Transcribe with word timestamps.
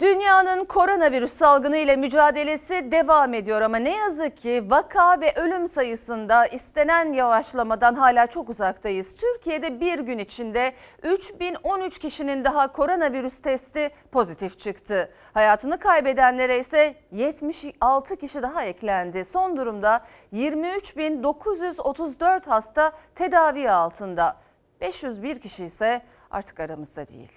Dünyanın 0.00 0.64
koronavirüs 0.64 1.32
salgını 1.32 1.76
ile 1.76 1.96
mücadelesi 1.96 2.92
devam 2.92 3.34
ediyor 3.34 3.60
ama 3.60 3.76
ne 3.76 3.96
yazık 3.96 4.36
ki 4.36 4.64
vaka 4.70 5.20
ve 5.20 5.34
ölüm 5.36 5.68
sayısında 5.68 6.46
istenen 6.46 7.12
yavaşlamadan 7.12 7.94
hala 7.94 8.26
çok 8.26 8.50
uzaktayız. 8.50 9.16
Türkiye'de 9.16 9.80
bir 9.80 9.98
gün 9.98 10.18
içinde 10.18 10.72
3013 11.02 11.98
kişinin 11.98 12.44
daha 12.44 12.72
koronavirüs 12.72 13.40
testi 13.40 13.90
pozitif 14.12 14.60
çıktı. 14.60 15.10
Hayatını 15.34 15.78
kaybedenlere 15.78 16.58
ise 16.58 16.94
76 17.12 18.16
kişi 18.16 18.42
daha 18.42 18.64
eklendi. 18.64 19.24
Son 19.24 19.56
durumda 19.56 20.04
23934 20.32 22.46
hasta 22.46 22.92
tedavi 23.14 23.70
altında. 23.70 24.36
501 24.80 25.40
kişi 25.40 25.64
ise 25.64 26.02
artık 26.30 26.60
aramızda 26.60 27.08
değil. 27.08 27.32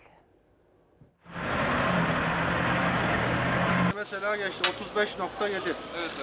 Mesela 4.11 4.35
geçti 4.35 4.63
35.7 4.95 5.73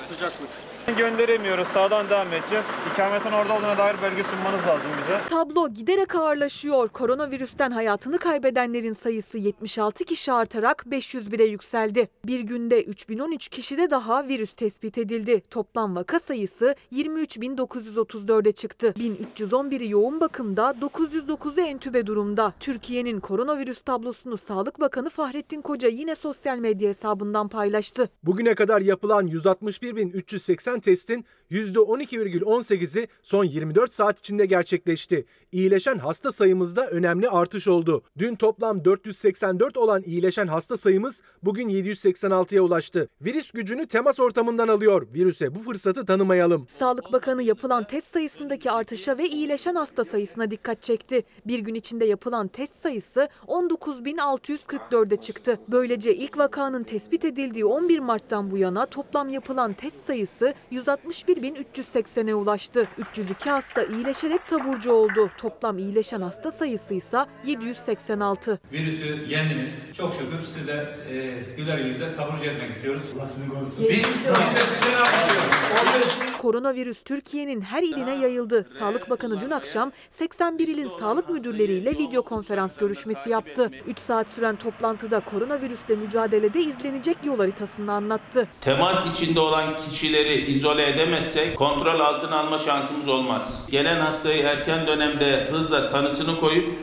sıcaklık. 0.08 0.67
Gönderemiyoruz. 0.92 1.68
Sağdan 1.68 2.10
devam 2.10 2.32
edeceğiz. 2.32 2.64
İkametin 2.92 3.30
orada 3.32 3.54
olduğuna 3.54 3.78
dair 3.78 3.96
belge 4.02 4.24
sunmanız 4.24 4.66
lazım 4.66 4.90
bize. 5.02 5.20
Tablo 5.28 5.68
giderek 5.68 6.14
ağırlaşıyor. 6.14 6.88
Koronavirüsten 6.88 7.70
hayatını 7.70 8.18
kaybedenlerin 8.18 8.92
sayısı 8.92 9.38
76 9.38 10.04
kişi 10.04 10.32
artarak 10.32 10.84
501'e 10.90 11.44
yükseldi. 11.44 12.08
Bir 12.26 12.40
günde 12.40 12.82
3013 12.82 13.48
kişide 13.48 13.90
daha 13.90 14.28
virüs 14.28 14.52
tespit 14.52 14.98
edildi. 14.98 15.42
Toplam 15.50 15.96
vaka 15.96 16.20
sayısı 16.20 16.74
23.934'e 16.92 18.52
çıktı. 18.52 18.94
1311'i 18.96 19.90
yoğun 19.90 20.20
bakımda, 20.20 20.74
909'u 20.80 21.60
entübe 21.60 22.06
durumda. 22.06 22.52
Türkiye'nin 22.60 23.20
koronavirüs 23.20 23.80
tablosunu 23.80 24.36
Sağlık 24.36 24.80
Bakanı 24.80 25.10
Fahrettin 25.10 25.62
Koca 25.62 25.88
yine 25.88 26.14
sosyal 26.14 26.58
medya 26.58 26.88
hesabından 26.88 27.48
paylaştı. 27.48 28.10
Bugüne 28.22 28.54
kadar 28.54 28.80
yapılan 28.80 29.26
161.380 29.26 30.77
testin 30.80 31.24
%12,18'i 31.50 33.08
son 33.22 33.44
24 33.44 33.92
saat 33.92 34.18
içinde 34.18 34.46
gerçekleşti. 34.46 35.24
İyileşen 35.52 35.98
hasta 35.98 36.32
sayımızda 36.32 36.86
önemli 36.86 37.28
artış 37.28 37.68
oldu. 37.68 38.02
Dün 38.18 38.34
toplam 38.34 38.84
484 38.84 39.76
olan 39.76 40.02
iyileşen 40.02 40.46
hasta 40.46 40.76
sayımız 40.76 41.22
bugün 41.42 41.68
786'ya 41.68 42.62
ulaştı. 42.62 43.08
Virüs 43.20 43.50
gücünü 43.50 43.86
temas 43.86 44.20
ortamından 44.20 44.68
alıyor. 44.68 45.06
Virüse 45.14 45.54
bu 45.54 45.58
fırsatı 45.58 46.04
tanımayalım. 46.04 46.68
Sağlık 46.68 47.12
Bakanı 47.12 47.42
yapılan 47.42 47.84
test 47.84 48.12
sayısındaki 48.12 48.70
artışa 48.70 49.18
ve 49.18 49.28
iyileşen 49.28 49.74
hasta 49.74 50.04
sayısına 50.04 50.50
dikkat 50.50 50.82
çekti. 50.82 51.22
Bir 51.46 51.58
gün 51.58 51.74
içinde 51.74 52.04
yapılan 52.04 52.48
test 52.48 52.74
sayısı 52.82 53.28
19.644'e 53.46 55.16
çıktı. 55.16 55.58
Böylece 55.68 56.14
ilk 56.14 56.38
vakanın 56.38 56.82
tespit 56.82 57.24
edildiği 57.24 57.64
11 57.64 57.98
Mart'tan 57.98 58.50
bu 58.50 58.58
yana 58.58 58.86
toplam 58.86 59.28
yapılan 59.28 59.72
test 59.72 60.06
sayısı 60.06 60.54
161.380'e 60.72 62.34
ulaştı. 62.34 62.88
302 62.98 63.50
hasta 63.50 63.82
iyileşerek 63.82 64.46
taburcu 64.46 64.92
oldu. 64.92 65.30
Toplam 65.38 65.78
iyileşen 65.78 66.20
hasta 66.20 66.50
sayısı 66.50 66.94
ise 66.94 67.26
786. 67.46 68.60
Virüsü 68.72 69.26
yendiniz. 69.28 69.82
Çok 69.96 70.12
şükür 70.12 70.38
siz 70.54 70.66
de 70.66 70.94
e, 71.10 71.34
güler 71.56 71.78
yüzle 71.78 72.16
taburcu 72.16 72.44
etmek 72.44 72.70
istiyoruz. 72.70 73.02
Biz, 73.14 73.88
biz 73.90 74.26
de 74.26 74.60
sizden. 74.60 74.98
Koronavirüs 76.38 77.02
Türkiye'nin 77.02 77.60
her 77.60 77.82
iline 77.82 78.18
yayıldı. 78.18 78.66
Sağlık 78.78 79.10
Bakanı 79.10 79.40
dün 79.40 79.50
akşam 79.50 79.92
81 80.10 80.68
ilin 80.68 80.90
sağlık 81.00 81.28
müdürleriyle 81.28 81.90
video 81.90 82.22
konferans 82.22 82.76
görüşmesi 82.76 83.30
yaptı. 83.30 83.70
3 83.86 83.98
saat 83.98 84.30
süren 84.30 84.56
toplantıda 84.56 85.20
koronavirüsle 85.20 85.96
mücadelede 85.96 86.60
izlenecek 86.60 87.16
yol 87.24 87.38
haritasını 87.38 87.92
anlattı. 87.92 88.48
Temas 88.60 89.12
içinde 89.12 89.40
olan 89.40 89.76
kişileri 89.76 90.40
izole 90.58 90.88
edemezsek 90.88 91.56
kontrol 91.56 92.00
altına 92.00 92.38
alma 92.38 92.58
şansımız 92.58 93.08
olmaz. 93.08 93.62
Gelen 93.70 94.00
hastayı 94.00 94.42
erken 94.42 94.86
dönemde 94.86 95.48
hızla 95.50 95.88
tanısını 95.88 96.40
koyup 96.40 96.74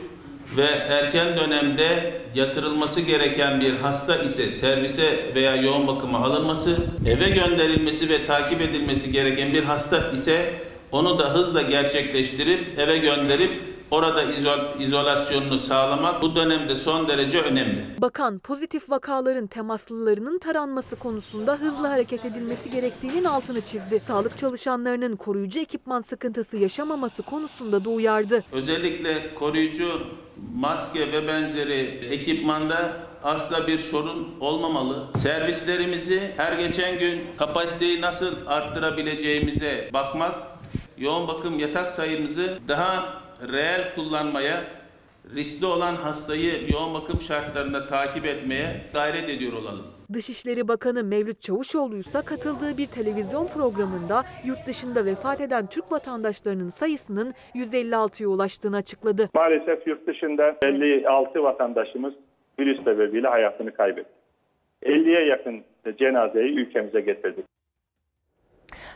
ve 0.56 0.66
erken 0.66 1.36
dönemde 1.36 2.20
yatırılması 2.34 3.00
gereken 3.00 3.60
bir 3.60 3.76
hasta 3.76 4.16
ise 4.16 4.50
servise 4.50 5.34
veya 5.34 5.56
yoğun 5.56 5.86
bakıma 5.86 6.18
alınması, 6.18 6.76
eve 7.06 7.30
gönderilmesi 7.30 8.08
ve 8.08 8.26
takip 8.26 8.60
edilmesi 8.60 9.12
gereken 9.12 9.52
bir 9.52 9.64
hasta 9.64 10.10
ise 10.10 10.54
onu 10.92 11.18
da 11.18 11.34
hızla 11.34 11.62
gerçekleştirip 11.62 12.78
eve 12.78 12.98
gönderip 12.98 13.50
orada 13.90 14.22
izol- 14.22 14.82
izolasyonunu 14.82 15.58
sağlamak 15.58 16.22
bu 16.22 16.36
dönemde 16.36 16.76
son 16.76 17.08
derece 17.08 17.40
önemli. 17.40 17.84
Bakan 17.98 18.38
pozitif 18.38 18.90
vakaların 18.90 19.46
temaslılarının 19.46 20.38
taranması 20.38 20.96
konusunda 20.96 21.54
hızlı 21.54 21.86
hareket 21.86 22.24
edilmesi 22.24 22.70
gerektiğinin 22.70 23.24
altını 23.24 23.60
çizdi. 23.60 24.00
Sağlık 24.06 24.36
çalışanlarının 24.36 25.16
koruyucu 25.16 25.60
ekipman 25.60 26.00
sıkıntısı 26.00 26.56
yaşamaması 26.56 27.22
konusunda 27.22 27.84
da 27.84 27.90
uyardı. 27.90 28.42
Özellikle 28.52 29.34
koruyucu 29.34 29.88
maske 30.54 31.12
ve 31.12 31.28
benzeri 31.28 32.06
ekipmanda 32.10 32.92
asla 33.24 33.66
bir 33.66 33.78
sorun 33.78 34.28
olmamalı. 34.40 35.06
Servislerimizi 35.14 36.32
her 36.36 36.52
geçen 36.52 36.98
gün 36.98 37.20
kapasiteyi 37.38 38.00
nasıl 38.00 38.34
arttırabileceğimize 38.46 39.90
bakmak, 39.92 40.34
yoğun 40.98 41.28
bakım 41.28 41.58
yatak 41.58 41.90
sayımızı 41.90 42.58
daha 42.68 43.04
reel 43.52 43.94
kullanmaya, 43.94 44.56
riskli 45.34 45.66
olan 45.66 45.94
hastayı 45.94 46.52
yoğun 46.72 46.94
bakım 46.94 47.20
şartlarında 47.20 47.86
takip 47.86 48.26
etmeye 48.26 48.66
gayret 48.94 49.30
ediyor 49.30 49.52
olalım. 49.52 49.86
Dışişleri 50.12 50.68
Bakanı 50.68 51.04
Mevlüt 51.04 51.40
Çavuşoğlu 51.40 51.96
ise 51.96 52.20
katıldığı 52.22 52.78
bir 52.78 52.86
televizyon 52.86 53.46
programında 53.46 54.24
yurt 54.44 54.66
dışında 54.66 55.04
vefat 55.04 55.40
eden 55.40 55.66
Türk 55.66 55.92
vatandaşlarının 55.92 56.70
sayısının 56.70 57.34
156'ya 57.54 58.28
ulaştığını 58.28 58.76
açıkladı. 58.76 59.28
Maalesef 59.34 59.86
yurt 59.86 60.06
dışında 60.06 60.56
56 60.64 61.42
vatandaşımız 61.42 62.14
virüs 62.58 62.84
sebebiyle 62.84 63.28
hayatını 63.28 63.74
kaybetti. 63.74 64.10
50'ye 64.82 65.26
yakın 65.26 65.64
cenazeyi 65.98 66.56
ülkemize 66.56 67.00
getirdik. 67.00 67.44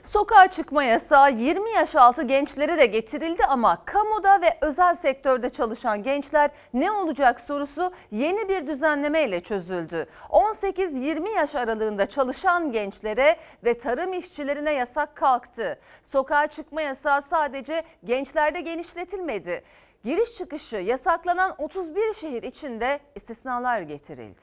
Sokağa 0.02 0.50
çıkma 0.50 0.84
yasağı 0.84 1.32
20 1.32 1.70
yaş 1.70 1.96
altı 1.96 2.22
gençlere 2.22 2.78
de 2.78 2.86
getirildi 2.86 3.44
ama 3.44 3.84
kamuda 3.84 4.40
ve 4.40 4.58
özel 4.60 4.94
sektörde 4.94 5.48
çalışan 5.48 6.02
gençler 6.02 6.50
ne 6.74 6.90
olacak 6.90 7.40
sorusu 7.40 7.92
yeni 8.10 8.48
bir 8.48 8.66
düzenlemeyle 8.66 9.40
çözüldü. 9.40 10.06
18-20 10.30 11.28
yaş 11.28 11.54
aralığında 11.54 12.06
çalışan 12.06 12.72
gençlere 12.72 13.36
ve 13.64 13.78
tarım 13.78 14.12
işçilerine 14.12 14.72
yasak 14.72 15.16
kalktı. 15.16 15.78
Sokağa 16.04 16.46
çıkma 16.46 16.82
yasağı 16.82 17.22
sadece 17.22 17.82
gençlerde 18.04 18.60
genişletilmedi. 18.60 19.62
Giriş 20.04 20.34
çıkışı 20.34 20.76
yasaklanan 20.76 21.54
31 21.58 22.14
şehir 22.14 22.42
içinde 22.42 23.00
istisnalar 23.14 23.80
getirildi. 23.80 24.42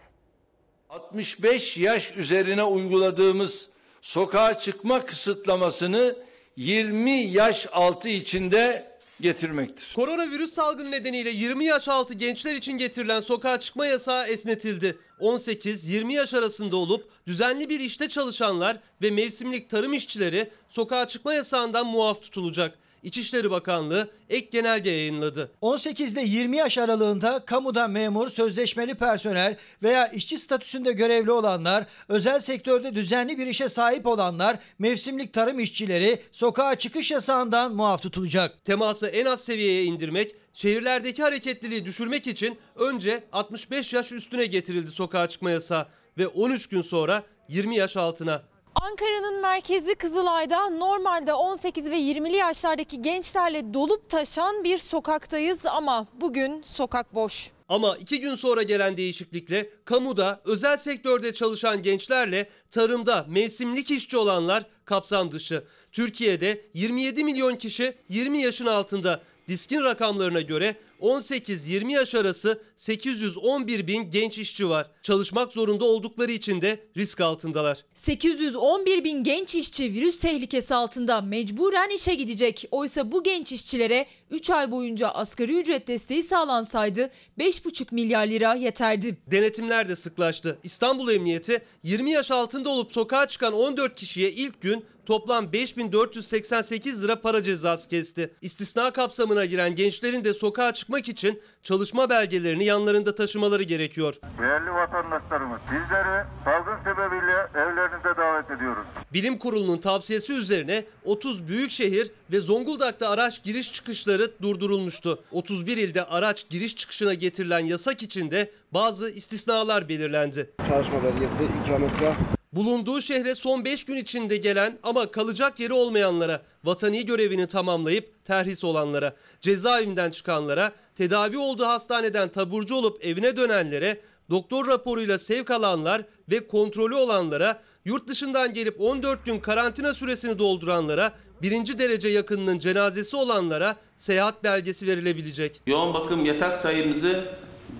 65 0.90 1.78
yaş 1.78 2.18
üzerine 2.18 2.64
uyguladığımız 2.64 3.77
sokağa 4.08 4.60
çıkma 4.60 5.06
kısıtlamasını 5.06 6.16
20 6.58 7.12
yaş 7.12 7.68
altı 7.72 8.10
içinde 8.10 8.92
getirmektir. 9.22 9.94
Koronavirüs 9.96 10.54
salgını 10.54 10.92
nedeniyle 10.92 11.30
20 11.30 11.66
yaş 11.66 11.88
altı 11.88 12.14
gençler 12.14 12.56
için 12.56 12.72
getirilen 12.78 13.22
sokağa 13.22 13.60
çıkma 13.60 13.86
yasağı 13.86 14.28
esnetildi. 14.28 14.98
18-20 15.20 16.14
yaş 16.14 16.34
arasında 16.34 16.78
olup 16.78 17.10
düzenli 17.28 17.70
bir 17.70 17.80
işte 17.80 18.10
çalışanlar 18.10 18.80
ve 19.02 19.12
mevsimlik 19.12 19.70
tarım 19.70 19.94
işçileri 19.94 20.50
sokağa 20.70 21.08
çıkma 21.08 21.34
yasağından 21.34 21.88
muaf 21.88 22.22
tutulacak. 22.22 22.78
İçişleri 23.04 23.52
Bakanlığı 23.52 24.10
ek 24.30 24.48
genelge 24.52 24.90
yayınladı. 24.90 25.52
18 25.62 26.14
ile 26.14 26.22
20 26.22 26.58
yaş 26.58 26.78
aralığında 26.78 27.46
kamuda 27.46 27.88
memur, 27.88 28.30
sözleşmeli 28.30 28.96
personel 28.96 29.56
veya 29.84 30.08
işçi 30.08 30.38
statüsünde 30.38 30.92
görevli 30.92 31.32
olanlar, 31.32 31.86
özel 32.08 32.40
sektörde 32.40 32.96
düzenli 32.96 33.38
bir 33.38 33.48
işe 33.48 33.70
sahip 33.70 34.08
olanlar, 34.08 34.60
mevsimlik 34.80 35.34
tarım 35.34 35.60
işçileri 35.60 36.22
sokağa 36.32 36.76
çıkış 36.76 37.12
yasağından 37.12 37.76
muaf 37.76 38.02
tutulacak. 38.02 38.66
Teması 38.66 39.08
en 39.08 39.26
az 39.26 39.44
seviyeye 39.44 39.84
indirmek, 39.84 40.36
şehirlerdeki 40.58 41.24
hareketliliği 41.24 41.86
düşürmek 41.86 42.28
için 42.28 42.58
önce 42.76 43.24
65 43.32 43.94
yaş 43.94 44.12
üstüne 44.12 44.46
getirildi 44.46 44.92
sokağa 44.92 45.28
çıkma 45.28 45.52
yasağı 45.52 45.88
ve 46.18 46.28
13 46.28 46.68
gün 46.68 46.82
sonra 46.82 47.24
20 47.50 47.76
yaş 47.76 47.98
altına. 47.98 48.42
Ankara'nın 48.76 49.42
merkezi 49.42 49.96
Kızılay'da 49.96 50.70
normalde 50.70 51.34
18 51.34 51.90
ve 51.90 52.00
20'li 52.00 52.36
yaşlardaki 52.36 53.02
gençlerle 53.02 53.74
dolup 53.74 54.10
taşan 54.10 54.64
bir 54.64 54.78
sokaktayız 54.78 55.66
ama 55.66 56.08
bugün 56.22 56.62
sokak 56.62 57.14
boş. 57.16 57.52
Ama 57.70 57.98
iki 57.98 58.20
gün 58.20 58.36
sonra 58.36 58.64
gelen 58.64 58.98
değişiklikle 58.98 59.70
kamuda, 59.86 60.42
özel 60.46 60.78
sektörde 60.78 61.34
çalışan 61.34 61.82
gençlerle 61.82 62.50
tarımda 62.70 63.26
mevsimlik 63.30 63.92
işçi 63.92 64.18
olanlar 64.18 64.64
kapsam 64.86 65.32
dışı. 65.32 65.64
Türkiye'de 65.92 66.62
27 66.74 67.24
milyon 67.24 67.56
kişi 67.56 67.98
20 68.10 68.42
yaşın 68.42 68.66
altında. 68.66 69.22
Diskin 69.48 69.84
rakamlarına 69.84 70.42
göre 70.42 70.76
18-20 71.02 71.92
yaş 71.92 72.16
arası 72.16 72.62
811 72.76 73.88
bin 73.88 74.12
genç 74.12 74.38
işçi 74.38 74.70
var. 74.70 74.92
Çalışmak 75.04 75.54
zorunda 75.54 75.86
oldukları 75.86 76.32
için 76.32 76.62
de 76.62 76.80
risk 76.98 77.22
altındalar. 77.22 77.86
811 77.94 79.04
bin 79.04 79.24
genç 79.24 79.56
işçi 79.56 79.94
virüs 79.94 80.20
tehlikesi 80.20 80.76
altında 80.76 81.22
mecburen 81.22 81.90
işe 81.96 82.16
gidecek. 82.16 82.68
Oysa 82.72 83.12
bu 83.12 83.24
genç 83.24 83.52
işçilere 83.52 84.06
3 84.32 84.50
ay 84.50 84.72
boyunca 84.72 85.08
asgari 85.10 85.60
ücret 85.60 85.88
desteği 85.88 86.24
sağlansaydı 86.24 87.12
5,5 87.40 87.86
milyar 87.92 88.28
lira 88.28 88.56
yeterdi. 88.56 89.18
Denetimler 89.28 89.90
de 89.90 89.96
sıklaştı. 89.96 90.60
İstanbul 90.64 91.10
Emniyeti 91.10 91.62
20 91.84 92.12
yaş 92.12 92.32
altında 92.32 92.70
olup 92.70 92.92
sokağa 92.92 93.28
çıkan 93.28 93.54
14 93.54 93.96
kişiye 93.96 94.32
ilk 94.32 94.62
gün 94.62 94.86
toplam 95.08 95.54
5488 95.54 97.04
lira 97.04 97.22
para 97.22 97.44
cezası 97.44 97.90
kesti. 97.90 98.34
İstisna 98.42 98.92
kapsamına 98.92 99.46
giren 99.46 99.76
gençlerin 99.76 100.24
de 100.24 100.34
sokağa 100.34 100.74
çıkmak 100.74 101.08
için 101.08 101.42
çalışma 101.64 102.10
belgelerini 102.10 102.66
yanlarında 102.66 103.16
taşımaları 103.16 103.64
gerekiyor. 103.64 104.16
Değerli 104.40 104.72
vatandaşlarımız, 104.72 105.60
sizleri 105.62 106.26
salgın 106.46 106.78
sebebiyle 106.84 107.48
evlerinize 107.56 108.18
davet 108.18 108.52
ediyoruz. 108.52 108.86
Bilim 109.14 109.38
Kurulu'nun 109.38 109.78
tavsiyesi 109.78 110.34
üzerine 110.34 110.86
30 111.04 111.48
büyük 111.48 111.72
şehir 111.72 112.12
ve 112.32 112.40
Zonguldak'ta 112.40 113.10
araç 113.10 113.44
giriş 113.44 113.74
çıkışları 113.74 114.32
durdurulmuştu. 114.42 115.24
31 115.32 115.78
ilde 115.78 116.04
araç 116.04 116.50
giriş 116.50 116.76
çıkışına 116.76 117.14
getirilen 117.14 117.60
yasak 117.60 118.04
içinde 118.04 118.52
bazı 118.72 119.10
istisnalar 119.10 119.90
belirlendi. 119.90 120.50
Çalışma 120.68 121.04
belgesi, 121.04 121.44
ikametgah, 121.64 122.37
Bulunduğu 122.54 123.02
şehre 123.02 123.36
son 123.36 123.66
5 123.66 123.84
gün 123.86 123.96
içinde 123.96 124.38
gelen 124.38 124.78
ama 124.84 125.12
kalacak 125.12 125.60
yeri 125.60 125.74
olmayanlara, 125.74 126.42
vatani 126.64 127.06
görevini 127.06 127.48
tamamlayıp 127.48 128.26
terhis 128.26 128.64
olanlara, 128.64 129.14
cezaevinden 129.42 130.12
çıkanlara, 130.12 130.72
tedavi 130.96 131.38
olduğu 131.38 131.66
hastaneden 131.66 132.30
taburcu 132.30 132.76
olup 132.76 133.06
evine 133.06 133.38
dönenlere, 133.38 134.02
doktor 134.30 134.68
raporuyla 134.68 135.18
sevk 135.18 135.52
alanlar 135.52 136.02
ve 136.32 136.48
kontrolü 136.48 136.96
olanlara, 136.96 137.62
yurt 137.86 138.08
dışından 138.08 138.54
gelip 138.54 138.82
14 138.82 139.26
gün 139.26 139.40
karantina 139.40 139.94
süresini 139.94 140.40
dolduranlara, 140.40 141.14
birinci 141.42 141.80
derece 141.80 142.08
yakınının 142.08 142.60
cenazesi 142.60 143.16
olanlara 143.16 143.76
seyahat 143.96 144.44
belgesi 144.44 144.88
verilebilecek. 144.88 145.62
Yoğun 145.68 145.94
bakım 145.94 146.26
yatak 146.26 146.58
sayımızı 146.58 147.26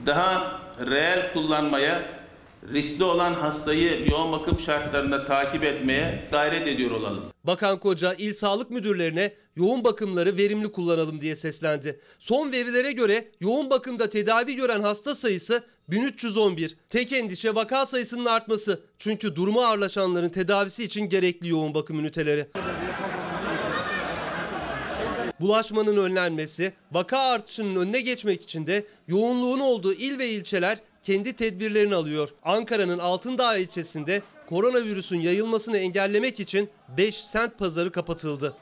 daha 0.06 0.62
reel 0.86 1.34
kullanmaya, 1.34 2.17
riskli 2.74 3.04
olan 3.04 3.34
hastayı 3.34 4.10
yoğun 4.10 4.32
bakım 4.32 4.60
şartlarında 4.60 5.26
takip 5.26 5.64
etmeye 5.64 6.28
gayret 6.32 6.68
ediyor 6.68 6.92
olalım. 6.92 7.24
Bakan 7.44 7.80
Koca 7.80 8.14
il 8.14 8.34
sağlık 8.34 8.72
müdürlerine 8.72 9.34
yoğun 9.56 9.84
bakımları 9.84 10.38
verimli 10.38 10.72
kullanalım 10.72 11.22
diye 11.22 11.36
seslendi. 11.36 12.00
Son 12.20 12.52
verilere 12.52 12.92
göre 12.92 13.32
yoğun 13.40 13.70
bakımda 13.70 14.10
tedavi 14.10 14.56
gören 14.56 14.82
hasta 14.82 15.16
sayısı 15.16 15.64
1311. 15.88 16.78
Tek 16.90 17.14
endişe 17.14 17.56
vaka 17.56 17.86
sayısının 17.86 18.26
artması. 18.26 18.82
Çünkü 18.98 19.36
durumu 19.36 19.62
ağırlaşanların 19.62 20.30
tedavisi 20.30 20.84
için 20.84 21.10
gerekli 21.10 21.50
yoğun 21.50 21.74
bakım 21.74 22.00
üniteleri. 22.00 22.48
Bulaşmanın 25.40 25.98
önlenmesi, 25.98 26.74
vaka 26.92 27.18
artışının 27.18 27.76
önüne 27.76 28.02
geçmek 28.02 28.44
için 28.44 28.68
de 28.68 28.86
yoğunluğun 29.08 29.60
olduğu 29.60 29.94
il 29.94 30.20
ve 30.20 30.28
ilçeler 30.28 30.78
kendi 31.08 31.36
tedbirlerini 31.36 31.96
alıyor. 31.96 32.30
Ankara'nın 32.44 33.00
Altındağ 33.00 33.58
ilçesinde 33.58 34.22
koronavirüsün 34.50 35.20
yayılmasını 35.20 35.78
engellemek 35.78 36.40
için 36.40 36.70
5 36.98 37.16
sent 37.16 37.58
pazarı 37.58 37.92
kapatıldı. 37.92 38.54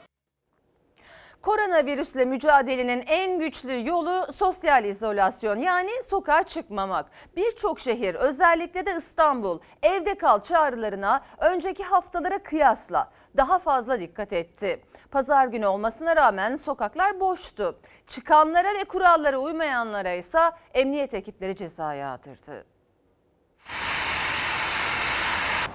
Koronavirüsle 1.42 2.24
mücadelenin 2.24 3.04
en 3.06 3.38
güçlü 3.38 3.88
yolu 3.88 4.32
sosyal 4.32 4.84
izolasyon 4.84 5.58
yani 5.58 5.90
sokağa 6.02 6.42
çıkmamak. 6.42 7.06
Birçok 7.36 7.80
şehir 7.80 8.14
özellikle 8.14 8.86
de 8.86 8.94
İstanbul 8.98 9.60
evde 9.82 10.14
kal 10.14 10.42
çağrılarına 10.42 11.20
önceki 11.38 11.84
haftalara 11.84 12.38
kıyasla 12.38 13.10
daha 13.36 13.58
fazla 13.58 14.00
dikkat 14.00 14.32
etti. 14.32 14.82
Pazar 15.10 15.46
günü 15.46 15.66
olmasına 15.66 16.16
rağmen 16.16 16.56
sokaklar 16.56 17.20
boştu. 17.20 17.78
Çıkanlara 18.06 18.74
ve 18.74 18.84
kurallara 18.84 19.38
uymayanlara 19.38 20.12
ise 20.12 20.38
emniyet 20.74 21.14
ekipleri 21.14 21.56
ceza 21.56 21.94
yağdırdı. 21.94 22.64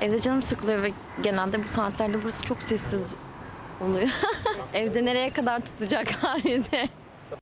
Evde 0.02 0.22
canım 0.22 0.44
sıkılıyor 0.44 0.84
ve 0.84 0.92
genelde 1.22 1.64
bu 1.64 1.68
saatlerde 1.68 2.24
burası 2.24 2.46
çok 2.46 2.64
sessiz 2.64 3.16
oluyor. 3.82 4.10
Evde 4.74 5.06
nereye 5.06 5.34
kadar 5.34 5.66
tutacaklar 5.66 6.44
bizi? 6.46 6.90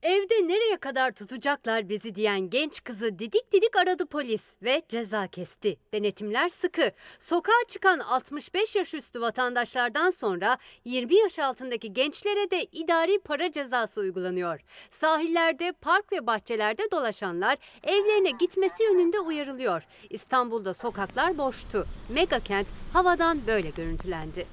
Evde 0.04 0.48
nereye 0.48 0.78
kadar 0.78 1.12
tutacaklar 1.12 1.90
bizi 1.90 2.16
diyen 2.16 2.50
genç 2.50 2.84
kızı 2.84 3.20
didik 3.20 3.52
didik 3.52 3.76
aradı 3.76 4.06
polis 4.06 4.44
ve 4.64 4.82
ceza 4.90 5.28
kesti. 5.28 5.78
Denetimler 5.94 6.50
sıkı. 6.50 6.92
Sokağa 7.20 7.68
çıkan 7.68 8.00
65 8.00 8.76
yaş 8.76 8.94
üstü 8.94 9.22
vatandaşlardan 9.22 10.10
sonra 10.10 10.58
20 10.86 11.16
yaş 11.16 11.40
altındaki 11.40 11.94
gençlere 11.94 12.52
de 12.52 12.64
idari 12.64 13.20
para 13.20 13.52
cezası 13.52 14.02
uygulanıyor. 14.02 14.60
Sahillerde, 14.92 15.72
park 15.82 16.12
ve 16.12 16.28
bahçelerde 16.28 16.92
dolaşanlar 16.92 17.58
evlerine 17.84 18.32
gitmesi 18.32 18.84
yönünde 18.84 19.20
uyarılıyor. 19.20 19.84
İstanbul'da 20.10 20.74
sokaklar 20.74 21.38
boştu. 21.38 21.88
Mega 22.10 22.40
kent 22.40 22.68
havadan 22.94 23.48
böyle 23.48 23.70
görüntülendi. 23.70 24.48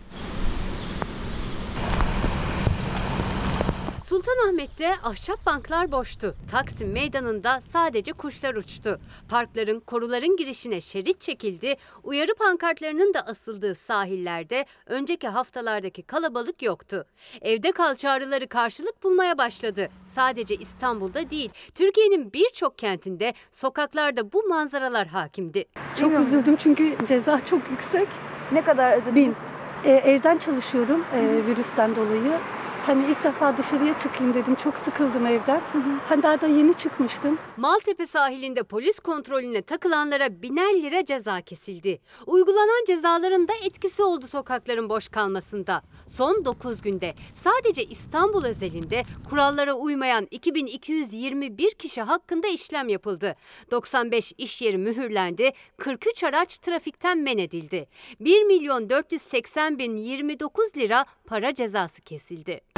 Sultanahmet'te 4.08 4.94
ahşap 5.04 5.46
banklar 5.46 5.92
boştu. 5.92 6.34
Taksim 6.50 6.92
meydanında 6.92 7.60
sadece 7.60 8.12
kuşlar 8.12 8.54
uçtu. 8.54 9.00
Parkların, 9.28 9.80
koruların 9.80 10.36
girişine 10.36 10.80
şerit 10.80 11.20
çekildi. 11.20 11.74
Uyarı 12.02 12.34
pankartlarının 12.34 13.14
da 13.14 13.20
asıldığı 13.20 13.74
sahillerde 13.74 14.64
önceki 14.86 15.28
haftalardaki 15.28 16.02
kalabalık 16.02 16.62
yoktu. 16.62 17.04
Evde 17.40 17.72
kal 17.72 17.94
çağrıları 17.94 18.46
karşılık 18.46 19.02
bulmaya 19.02 19.38
başladı. 19.38 19.88
Sadece 20.14 20.54
İstanbul'da 20.54 21.30
değil, 21.30 21.50
Türkiye'nin 21.74 22.32
birçok 22.32 22.78
kentinde 22.78 23.34
sokaklarda 23.52 24.32
bu 24.32 24.42
manzaralar 24.42 25.06
hakimdi. 25.06 25.64
Çok 26.00 26.12
üzüldüm 26.12 26.56
çünkü 26.56 26.96
ceza 27.08 27.44
çok 27.44 27.70
yüksek. 27.70 28.08
Ne 28.52 28.64
kadar 28.64 28.92
ödediniz? 28.92 29.14
Bin. 29.16 29.36
E, 29.84 29.90
evden 29.90 30.38
çalışıyorum 30.38 31.04
e, 31.14 31.46
virüsten 31.46 31.96
dolayı. 31.96 32.40
Hani 32.86 33.10
ilk 33.10 33.24
defa 33.24 33.58
dışarıya 33.58 33.98
çıkayım 33.98 34.34
dedim. 34.34 34.54
Çok 34.54 34.78
sıkıldım 34.78 35.26
evden. 35.26 35.62
Hani 36.08 36.22
daha 36.22 36.40
da 36.40 36.46
yeni 36.46 36.74
çıkmıştım. 36.74 37.38
Maltepe 37.56 38.06
sahilinde 38.06 38.62
polis 38.62 38.98
kontrolüne 38.98 39.62
takılanlara 39.62 40.42
biner 40.42 40.74
lira 40.82 41.04
ceza 41.04 41.40
kesildi. 41.40 41.98
Uygulanan 42.26 42.84
cezaların 42.86 43.48
da 43.48 43.52
etkisi 43.64 44.02
oldu 44.02 44.26
sokakların 44.26 44.88
boş 44.88 45.08
kalmasında. 45.08 45.82
Son 46.06 46.44
9 46.44 46.82
günde 46.82 47.14
sadece 47.34 47.84
İstanbul 47.84 48.44
özelinde 48.44 49.02
kurallara 49.30 49.74
uymayan 49.74 50.26
2221 50.30 51.70
kişi 51.70 52.02
hakkında 52.02 52.48
işlem 52.48 52.88
yapıldı. 52.88 53.34
95 53.70 54.32
iş 54.38 54.62
yeri 54.62 54.78
mühürlendi, 54.78 55.50
43 55.76 56.24
araç 56.24 56.58
trafikten 56.58 57.18
men 57.18 57.38
edildi. 57.38 57.86
1 58.20 58.42
milyon 58.42 58.90
480 58.90 59.78
bin 59.78 59.96
29 59.96 60.76
lira 60.76 61.04
para 61.26 61.54
cezası 61.54 62.02
kesildi. 62.02 62.75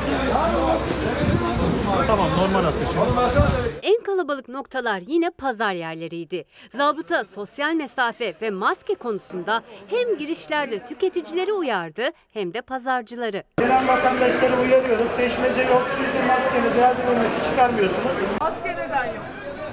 Tamam 2.06 2.26
normal 2.38 2.64
atış. 2.64 2.88
En 3.82 4.02
kalabalık 4.02 4.48
noktalar 4.48 5.02
yine 5.06 5.30
pazar 5.30 5.72
yerleriydi. 5.72 6.44
Zabıta 6.76 7.24
sosyal 7.24 7.72
mesafe 7.74 8.34
ve 8.42 8.50
maske 8.50 8.94
konusunda 8.94 9.62
hem 9.86 10.18
girişlerde 10.18 10.84
tüketicileri 10.86 11.52
uyardı 11.52 12.02
hem 12.32 12.54
de 12.54 12.62
pazarcıları. 12.62 13.42
Gelen 13.58 13.88
vatandaşları 13.88 14.60
uyarıyoruz. 14.60 15.08
Seçmece 15.08 15.62
yok. 15.62 15.88
Siz 15.88 16.14
de 16.22 16.26
maskenizi, 16.26 16.80
eldiveninizi 16.80 17.44
çıkarmıyorsunuz. 17.50 18.16
Maske 18.40 18.72
neden 18.72 19.04
yok? 19.06 19.24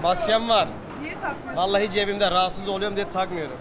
Maskem 0.03 0.50
var. 0.50 0.67
Niye 1.01 1.13
takmıyorsun? 1.13 1.55
Vallahi 1.55 1.91
cebimde 1.91 2.32
rahatsız 2.32 2.70
oluyorum 2.70 2.96
diye 2.96 3.10
takmıyorum. 3.10 3.58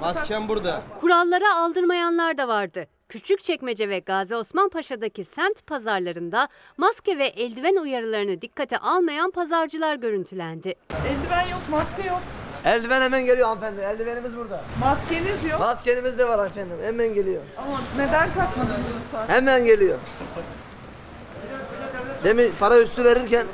Maskem 0.00 0.48
burada. 0.48 0.82
Kurallara 1.00 1.56
aldırmayanlar 1.56 2.38
da 2.38 2.48
vardı. 2.48 2.86
Küçükçekmece 3.08 3.88
ve 3.88 3.98
Gazi 3.98 4.36
Osman 4.36 4.68
Paşa'daki 4.68 5.24
semt 5.24 5.66
pazarlarında 5.66 6.48
maske 6.76 7.18
ve 7.18 7.26
eldiven 7.26 7.76
uyarılarını 7.76 8.42
dikkate 8.42 8.78
almayan 8.78 9.30
pazarcılar 9.30 9.94
görüntülendi. 9.96 10.74
Eldiven 10.90 11.42
yok, 11.50 11.60
maske 11.70 12.08
yok. 12.08 12.20
Eldiven 12.64 13.00
hemen 13.00 13.24
geliyor 13.26 13.48
hanımefendi. 13.48 13.80
Eldivenimiz 13.80 14.36
burada. 14.36 14.60
Maskeniz 14.80 15.44
yok. 15.50 15.60
Maskenimiz 15.60 16.18
de 16.18 16.28
var 16.28 16.46
efendim. 16.46 16.76
Hemen 16.82 17.14
geliyor. 17.14 17.42
Ama 17.56 17.80
neden 17.96 18.28
takmadınız? 18.30 19.28
Hemen 19.28 19.64
geliyor. 19.64 19.98
Demin 22.24 22.52
para 22.60 22.78
üstü 22.82 23.04
verirken 23.04 23.46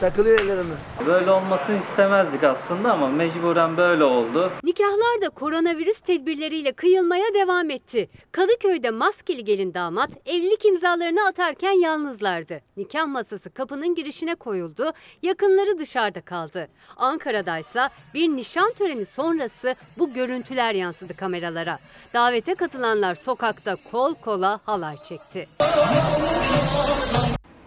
Takılıyor 0.00 0.40
ellerime. 0.40 0.74
Böyle 1.06 1.30
olmasını 1.30 1.78
istemezdik 1.78 2.44
aslında 2.44 2.92
ama 2.92 3.08
mecburen 3.08 3.76
böyle 3.76 4.04
oldu. 4.04 4.52
Nikahlar 4.64 5.22
da 5.22 5.28
koronavirüs 5.28 6.00
tedbirleriyle 6.00 6.72
kıyılmaya 6.72 7.34
devam 7.34 7.70
etti. 7.70 8.08
Kadıköy'de 8.32 8.90
maskeli 8.90 9.44
gelin 9.44 9.74
damat 9.74 10.10
evlilik 10.26 10.64
imzalarını 10.64 11.26
atarken 11.26 11.72
yalnızlardı. 11.72 12.60
Nikah 12.76 13.06
masası 13.06 13.50
kapının 13.50 13.94
girişine 13.94 14.34
koyuldu, 14.34 14.92
yakınları 15.22 15.78
dışarıda 15.78 16.20
kaldı. 16.20 16.68
Ankara'daysa 16.96 17.90
bir 18.14 18.28
nişan 18.28 18.72
töreni 18.72 19.06
sonrası 19.06 19.74
bu 19.98 20.12
görüntüler 20.12 20.74
yansıdı 20.74 21.16
kameralara. 21.16 21.78
Davete 22.14 22.54
katılanlar 22.54 23.14
sokakta 23.14 23.76
kol 23.90 24.14
kola 24.14 24.60
halay 24.64 24.96
çekti. 25.02 25.48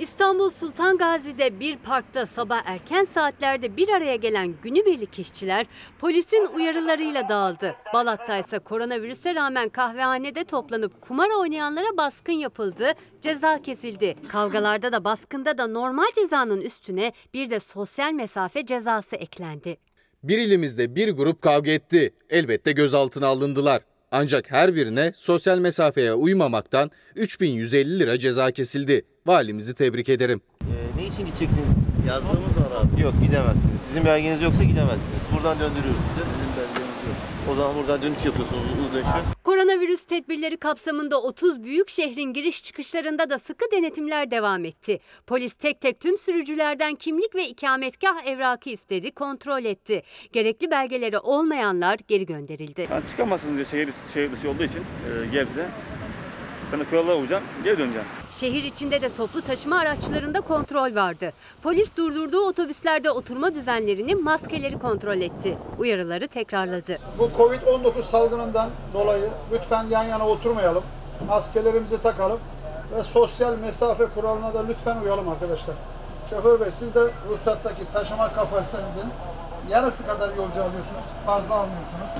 İstanbul 0.01 0.50
Sultan 0.50 0.98
Gazi'de 0.98 1.60
bir 1.60 1.77
parkta 1.77 2.25
sabah 2.25 2.62
erken 2.65 3.05
saatlerde 3.05 3.77
bir 3.77 3.89
araya 3.89 4.15
gelen 4.15 4.53
günübirlik 4.63 5.20
işçiler 5.20 5.65
polisin 6.00 6.48
uyarılarıyla 6.55 7.29
dağıldı. 7.29 7.75
Balat'ta 7.93 8.38
ise 8.38 8.60
koronavirüse 8.60 9.36
rağmen 9.36 9.70
kahvehanede 9.70 10.43
toplanıp 10.43 11.01
kumar 11.01 11.29
oynayanlara 11.29 11.98
baskın 11.98 12.34
yapıldı, 12.34 12.93
ceza 13.22 13.62
kesildi. 13.62 14.15
Kavgalarda 14.27 14.91
da 14.91 15.03
baskında 15.03 15.58
da 15.58 15.67
normal 15.67 16.12
cezanın 16.15 16.62
üstüne 16.62 17.12
bir 17.34 17.50
de 17.50 17.60
sosyal 17.60 18.13
mesafe 18.13 18.65
cezası 18.65 19.15
eklendi. 19.15 19.77
Bir 20.24 20.38
ilimizde 20.38 20.96
bir 20.96 21.10
grup 21.10 21.41
kavga 21.41 21.72
etti. 21.72 22.13
Elbette 22.29 22.72
gözaltına 22.72 23.27
alındılar. 23.27 23.81
Ancak 24.12 24.51
her 24.51 24.75
birine 24.75 25.12
sosyal 25.15 25.58
mesafeye 25.58 26.13
uymamaktan 26.13 26.91
3150 27.15 28.00
lira 28.00 28.20
ceza 28.20 28.51
kesildi. 28.51 29.05
Valimizi 29.25 29.75
tebrik 29.75 30.09
ederim. 30.09 30.41
ne 30.95 31.05
için 31.07 31.25
gidecektiniz? 31.25 31.65
Yazdığımız 32.07 32.37
var 32.57 32.81
abi. 32.81 33.01
Yok 33.01 33.13
gidemezsiniz. 33.23 33.81
Sizin 33.87 34.05
belgeniz 34.05 34.41
yoksa 34.41 34.63
gidemezsiniz. 34.63 35.21
Buradan 35.35 35.59
döndürüyoruz 35.59 36.01
sizi. 36.09 36.25
Sizin 36.31 36.49
belgeniz 36.57 36.97
yok. 37.07 37.15
O 37.51 37.55
zaman 37.55 37.75
buradan 37.75 38.01
dönüş 38.01 38.25
yapıyorsunuz. 38.25 38.63
U 38.63 38.93
dönüşü. 38.95 39.09
Koronavirüs 39.43 40.03
tedbirleri 40.03 40.57
kapsamında 40.57 41.21
30 41.21 41.63
büyük 41.63 41.89
şehrin 41.89 42.33
giriş 42.33 42.63
çıkışlarında 42.63 43.29
da 43.29 43.39
sıkı 43.39 43.65
denetimler 43.71 44.31
devam 44.31 44.65
etti. 44.65 44.99
Polis 45.27 45.53
tek 45.53 45.81
tek 45.81 45.99
tüm 45.99 46.17
sürücülerden 46.17 46.95
kimlik 46.95 47.35
ve 47.35 47.47
ikametgah 47.47 48.25
evrakı 48.25 48.69
istedi, 48.69 49.11
kontrol 49.11 49.65
etti. 49.65 50.03
Gerekli 50.33 50.71
belgeleri 50.71 51.19
olmayanlar 51.19 51.99
geri 52.07 52.25
gönderildi. 52.25 52.87
Yani 52.91 53.03
çıkamazsınız 53.09 53.55
diye 53.55 53.65
şehir, 53.65 53.93
şehir 54.13 54.31
dışı 54.31 54.49
olduğu 54.49 54.63
için 54.63 54.79
e, 54.79 55.25
Gebze. 55.31 55.69
Ben 56.71 56.79
de 56.79 56.89
kurallara 56.89 57.17
uyacağım, 57.17 57.43
geri 57.63 57.77
döneceğim. 57.79 58.07
Şehir 58.31 58.63
içinde 58.63 59.01
de 59.01 59.15
toplu 59.17 59.41
taşıma 59.41 59.79
araçlarında 59.79 60.41
kontrol 60.41 60.95
vardı. 60.95 61.33
Polis 61.63 61.97
durdurduğu 61.97 62.39
otobüslerde 62.47 63.11
oturma 63.11 63.53
düzenlerini, 63.55 64.15
maskeleri 64.15 64.79
kontrol 64.79 65.17
etti. 65.21 65.57
Uyarıları 65.79 66.27
tekrarladı. 66.27 66.97
Bu 67.19 67.29
Covid-19 67.37 68.03
salgınından 68.03 68.69
dolayı 68.93 69.29
lütfen 69.53 69.85
yan 69.89 70.03
yana 70.03 70.27
oturmayalım. 70.27 70.83
Maskelerimizi 71.27 72.01
takalım 72.01 72.39
ve 72.95 73.03
sosyal 73.03 73.57
mesafe 73.57 74.05
kuralına 74.05 74.53
da 74.53 74.65
lütfen 74.67 74.97
uyalım 75.03 75.29
arkadaşlar. 75.29 75.75
Şoför 76.29 76.59
bey 76.59 76.71
siz 76.71 76.95
de 76.95 77.01
ruhsattaki 77.29 77.81
taşıma 77.93 78.33
kapasitenizin 78.33 79.09
yarısı 79.69 80.05
kadar 80.05 80.27
yolcu 80.27 80.63
alıyorsunuz. 80.63 81.05
Fazla 81.25 81.55
almıyorsunuz. 81.55 82.11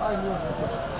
Hayırlı 0.00 0.24
yolculuklar. 0.26 0.99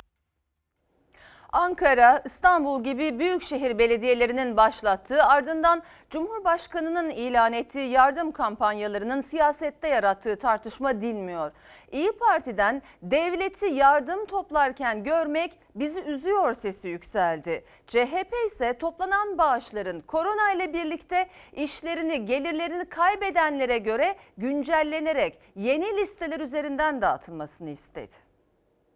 Ankara, 1.52 2.22
İstanbul 2.24 2.84
gibi 2.84 3.18
büyük 3.18 3.42
şehir 3.42 3.78
belediyelerinin 3.78 4.56
başlattığı 4.56 5.24
ardından 5.24 5.82
Cumhurbaşkanı'nın 6.10 7.10
ilan 7.10 7.52
ettiği 7.52 7.90
yardım 7.90 8.32
kampanyalarının 8.32 9.20
siyasette 9.20 9.88
yarattığı 9.88 10.38
tartışma 10.38 11.02
dinmiyor. 11.02 11.52
İyi 11.92 12.12
Parti'den 12.12 12.82
devleti 13.02 13.66
yardım 13.66 14.26
toplarken 14.26 15.04
görmek 15.04 15.58
bizi 15.74 16.00
üzüyor 16.00 16.54
sesi 16.54 16.88
yükseldi. 16.88 17.64
CHP 17.86 18.34
ise 18.46 18.78
toplanan 18.78 19.38
bağışların 19.38 20.00
korona 20.00 20.52
ile 20.52 20.72
birlikte 20.72 21.28
işlerini, 21.52 22.26
gelirlerini 22.26 22.84
kaybedenlere 22.84 23.78
göre 23.78 24.16
güncellenerek 24.38 25.38
yeni 25.56 25.96
listeler 25.96 26.40
üzerinden 26.40 27.02
dağıtılmasını 27.02 27.70
istedi. 27.70 28.29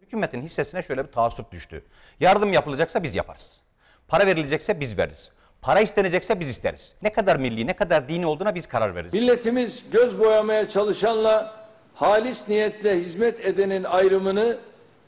Hükümetin 0.05 0.41
hissesine 0.41 0.83
şöyle 0.83 1.07
bir 1.07 1.11
taassup 1.11 1.51
düştü. 1.51 1.83
Yardım 2.19 2.53
yapılacaksa 2.53 3.03
biz 3.03 3.15
yaparız. 3.15 3.59
Para 4.07 4.27
verilecekse 4.27 4.79
biz 4.79 4.97
veririz. 4.97 5.31
Para 5.61 5.81
istenecekse 5.81 6.39
biz 6.39 6.47
isteriz. 6.49 6.93
Ne 7.01 7.13
kadar 7.13 7.35
milli, 7.35 7.67
ne 7.67 7.73
kadar 7.73 8.09
dini 8.09 8.25
olduğuna 8.25 8.55
biz 8.55 8.67
karar 8.67 8.95
veririz. 8.95 9.13
Milletimiz 9.13 9.85
göz 9.91 10.19
boyamaya 10.19 10.69
çalışanla 10.69 11.65
halis 11.93 12.49
niyetle 12.49 12.97
hizmet 12.97 13.45
edenin 13.45 13.83
ayrımını 13.83 14.57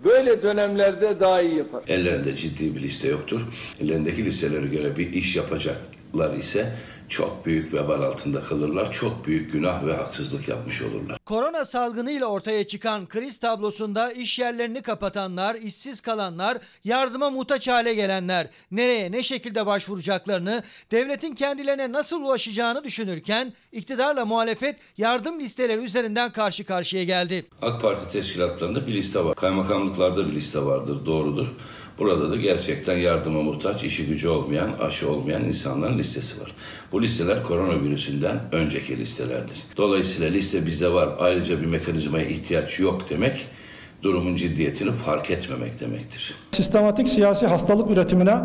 böyle 0.03 0.43
dönemlerde 0.43 1.19
daha 1.19 1.41
iyi 1.41 1.55
yapar. 1.57 1.83
Ellerinde 1.87 2.35
ciddi 2.35 2.75
bir 2.75 2.81
liste 2.81 3.07
yoktur. 3.07 3.41
Ellerindeki 3.81 4.25
listelere 4.25 4.67
göre 4.67 4.97
bir 4.97 5.13
iş 5.13 5.35
yapacaklar 5.35 6.33
ise 6.33 6.73
çok 7.09 7.45
büyük 7.45 7.73
vebal 7.73 8.01
altında 8.01 8.43
kalırlar. 8.43 8.91
Çok 8.91 9.27
büyük 9.27 9.51
günah 9.51 9.85
ve 9.85 9.95
haksızlık 9.95 10.47
yapmış 10.47 10.81
olurlar. 10.81 11.17
Korona 11.25 11.65
salgınıyla 11.65 12.25
ortaya 12.27 12.67
çıkan 12.67 13.07
kriz 13.07 13.37
tablosunda 13.37 14.11
iş 14.11 14.39
yerlerini 14.39 14.81
kapatanlar, 14.81 15.55
işsiz 15.55 16.01
kalanlar, 16.01 16.57
yardıma 16.83 17.29
muhtaç 17.29 17.67
hale 17.67 17.93
gelenler 17.93 18.49
nereye 18.71 19.11
ne 19.11 19.23
şekilde 19.23 19.65
başvuracaklarını, 19.65 20.63
devletin 20.91 21.35
kendilerine 21.35 21.91
nasıl 21.91 22.21
ulaşacağını 22.21 22.83
düşünürken 22.83 23.53
iktidarla 23.71 24.25
muhalefet 24.25 24.79
yardım 24.97 25.39
listeleri 25.39 25.81
üzerinden 25.81 26.31
karşı 26.31 26.65
karşıya 26.65 27.03
geldi. 27.03 27.45
AK 27.61 27.81
Parti 27.81 28.11
teşkilatlarında 28.11 28.87
bir 28.87 28.93
liste 28.93 29.25
var. 29.25 29.35
Kaymakamlıklarda 29.35 30.27
bir 30.27 30.33
liste 30.33 30.65
vardır, 30.65 31.05
doğrudur. 31.05 31.47
Burada 31.99 32.31
da 32.31 32.35
gerçekten 32.35 32.97
yardıma 32.97 33.41
muhtaç, 33.41 33.83
işi 33.83 34.05
gücü 34.05 34.27
olmayan, 34.27 34.71
aşı 34.81 35.11
olmayan 35.11 35.43
insanların 35.43 35.97
listesi 35.97 36.41
var. 36.41 36.55
Bu 36.91 37.01
listeler 37.01 37.43
koronavirüsünden 37.43 38.39
önceki 38.51 38.97
listelerdir. 38.97 39.57
Dolayısıyla 39.77 40.29
liste 40.31 40.65
bizde 40.65 40.93
var, 40.93 41.09
ayrıca 41.19 41.61
bir 41.61 41.65
mekanizmaya 41.65 42.25
ihtiyaç 42.25 42.79
yok 42.79 43.09
demek, 43.09 43.45
durumun 44.03 44.35
ciddiyetini 44.35 44.91
fark 44.91 45.31
etmemek 45.31 45.79
demektir. 45.79 46.35
Sistematik 46.51 47.09
siyasi 47.09 47.47
hastalık 47.47 47.91
üretimine 47.91 48.35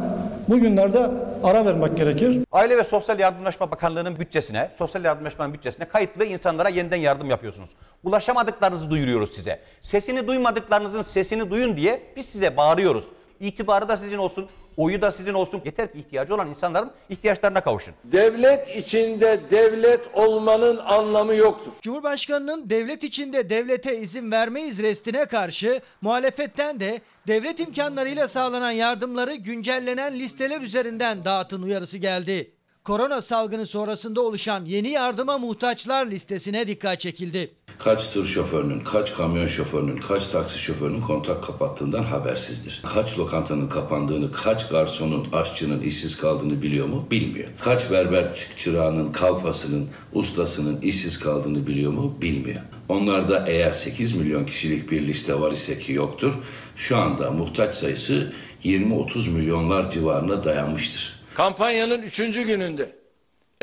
bugünlerde 0.48 1.10
ara 1.44 1.66
vermek 1.66 1.96
gerekir. 1.96 2.38
Aile 2.52 2.76
ve 2.76 2.84
Sosyal 2.84 3.18
Yardımlaşma 3.18 3.70
Bakanlığı'nın 3.70 4.18
bütçesine, 4.18 4.70
Sosyal 4.78 5.04
Yardımlaşma'nın 5.04 5.54
bütçesine 5.54 5.88
kayıtlı 5.88 6.24
insanlara 6.24 6.68
yeniden 6.68 6.96
yardım 6.96 7.30
yapıyorsunuz. 7.30 7.70
Ulaşamadıklarınızı 8.04 8.90
duyuruyoruz 8.90 9.32
size. 9.32 9.60
Sesini 9.80 10.26
duymadıklarınızın 10.28 11.02
sesini 11.02 11.50
duyun 11.50 11.76
diye 11.76 12.02
biz 12.16 12.26
size 12.26 12.56
bağırıyoruz. 12.56 13.04
İtibarı 13.42 13.88
da 13.88 13.96
sizin 13.96 14.18
olsun, 14.18 14.48
oyu 14.76 15.02
da 15.02 15.10
sizin 15.10 15.34
olsun. 15.34 15.62
Yeter 15.64 15.92
ki 15.92 15.98
ihtiyacı 15.98 16.34
olan 16.34 16.48
insanların 16.48 16.90
ihtiyaçlarına 17.10 17.60
kavuşun. 17.60 17.94
Devlet 18.04 18.76
içinde 18.76 19.40
devlet 19.50 20.10
olmanın 20.14 20.76
anlamı 20.76 21.34
yoktur. 21.34 21.72
Cumhurbaşkanının 21.82 22.70
devlet 22.70 23.04
içinde 23.04 23.50
devlete 23.50 23.98
izin 23.98 24.30
vermeyiz 24.30 24.82
restine 24.82 25.24
karşı 25.24 25.80
muhalefetten 26.00 26.80
de 26.80 27.00
devlet 27.26 27.60
imkanlarıyla 27.60 28.28
sağlanan 28.28 28.70
yardımları 28.70 29.34
güncellenen 29.34 30.18
listeler 30.18 30.60
üzerinden 30.60 31.24
dağıtın 31.24 31.62
uyarısı 31.62 31.98
geldi. 31.98 32.50
Korona 32.84 33.22
salgını 33.22 33.66
sonrasında 33.66 34.20
oluşan 34.20 34.64
yeni 34.64 34.88
yardıma 34.88 35.38
muhtaçlar 35.38 36.06
listesine 36.06 36.66
dikkat 36.66 37.00
çekildi. 37.00 37.54
Kaç 37.84 38.08
tır 38.08 38.26
şoförünün, 38.26 38.80
kaç 38.80 39.14
kamyon 39.14 39.46
şoförünün, 39.46 39.96
kaç 39.96 40.26
taksi 40.26 40.58
şoförünün 40.58 41.00
kontak 41.00 41.44
kapattığından 41.44 42.02
habersizdir. 42.02 42.82
Kaç 42.94 43.18
lokantanın 43.18 43.68
kapandığını, 43.68 44.32
kaç 44.32 44.68
garsonun, 44.68 45.26
aşçının 45.32 45.82
işsiz 45.82 46.16
kaldığını 46.16 46.62
biliyor 46.62 46.86
mu? 46.86 47.06
Bilmiyor. 47.10 47.48
Kaç 47.60 47.90
berber 47.90 48.46
çırağının, 48.56 49.12
kalfasının, 49.12 49.88
ustasının 50.12 50.80
işsiz 50.80 51.18
kaldığını 51.18 51.66
biliyor 51.66 51.92
mu? 51.92 52.18
Bilmiyor. 52.22 52.60
Onlarda 52.88 53.44
eğer 53.46 53.72
8 53.72 54.12
milyon 54.12 54.44
kişilik 54.44 54.90
bir 54.90 55.06
liste 55.06 55.40
var 55.40 55.52
ise 55.52 55.78
ki 55.78 55.92
yoktur, 55.92 56.32
şu 56.76 56.96
anda 56.96 57.30
muhtaç 57.30 57.74
sayısı 57.74 58.32
20-30 58.64 59.30
milyonlar 59.30 59.90
civarına 59.90 60.44
dayanmıştır. 60.44 61.20
Kampanyanın 61.34 62.02
üçüncü 62.02 62.42
gününde 62.42 62.92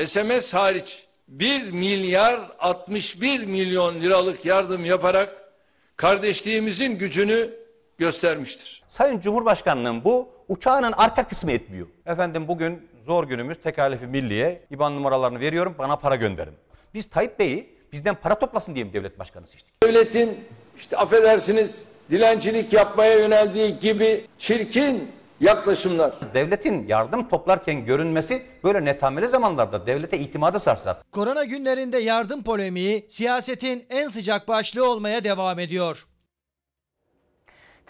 SMS 0.04 0.54
hariç 0.54 1.09
1 1.30 1.70
milyar 1.70 2.40
61 2.58 3.46
milyon 3.46 4.00
liralık 4.00 4.44
yardım 4.44 4.84
yaparak 4.84 5.52
kardeşliğimizin 5.96 6.98
gücünü 6.98 7.50
göstermiştir. 7.98 8.82
Sayın 8.88 9.20
Cumhurbaşkanı'nın 9.20 10.04
bu 10.04 10.28
uçağının 10.48 10.92
arka 10.92 11.28
kısmı 11.28 11.52
etmiyor. 11.52 11.86
Efendim 12.06 12.48
bugün 12.48 12.88
zor 13.06 13.24
günümüz 13.24 13.58
tekalifi 13.62 14.06
milliye. 14.06 14.62
İban 14.70 14.96
numaralarını 14.96 15.40
veriyorum 15.40 15.74
bana 15.78 15.96
para 15.96 16.16
gönderin. 16.16 16.54
Biz 16.94 17.10
Tayyip 17.10 17.38
Bey'i 17.38 17.74
bizden 17.92 18.14
para 18.14 18.38
toplasın 18.38 18.74
diye 18.74 18.84
mi 18.84 18.92
devlet 18.92 19.18
başkanı 19.18 19.46
seçtik? 19.46 19.82
Devletin 19.82 20.44
işte 20.76 20.96
affedersiniz 20.96 21.84
dilencilik 22.10 22.72
yapmaya 22.72 23.18
yöneldiği 23.18 23.78
gibi 23.78 24.26
çirkin 24.36 25.12
yaklaşımlar. 25.40 26.12
Devletin 26.34 26.86
yardım 26.88 27.28
toplarken 27.28 27.84
görünmesi 27.84 28.42
böyle 28.64 28.84
netameli 28.84 29.28
zamanlarda 29.28 29.86
devlete 29.86 30.18
itimadı 30.18 30.60
sarsar. 30.60 30.96
Korona 31.12 31.44
günlerinde 31.44 31.98
yardım 31.98 32.42
polemiği 32.42 33.04
siyasetin 33.08 33.86
en 33.90 34.08
sıcak 34.08 34.48
başlığı 34.48 34.90
olmaya 34.90 35.24
devam 35.24 35.58
ediyor. 35.58 36.06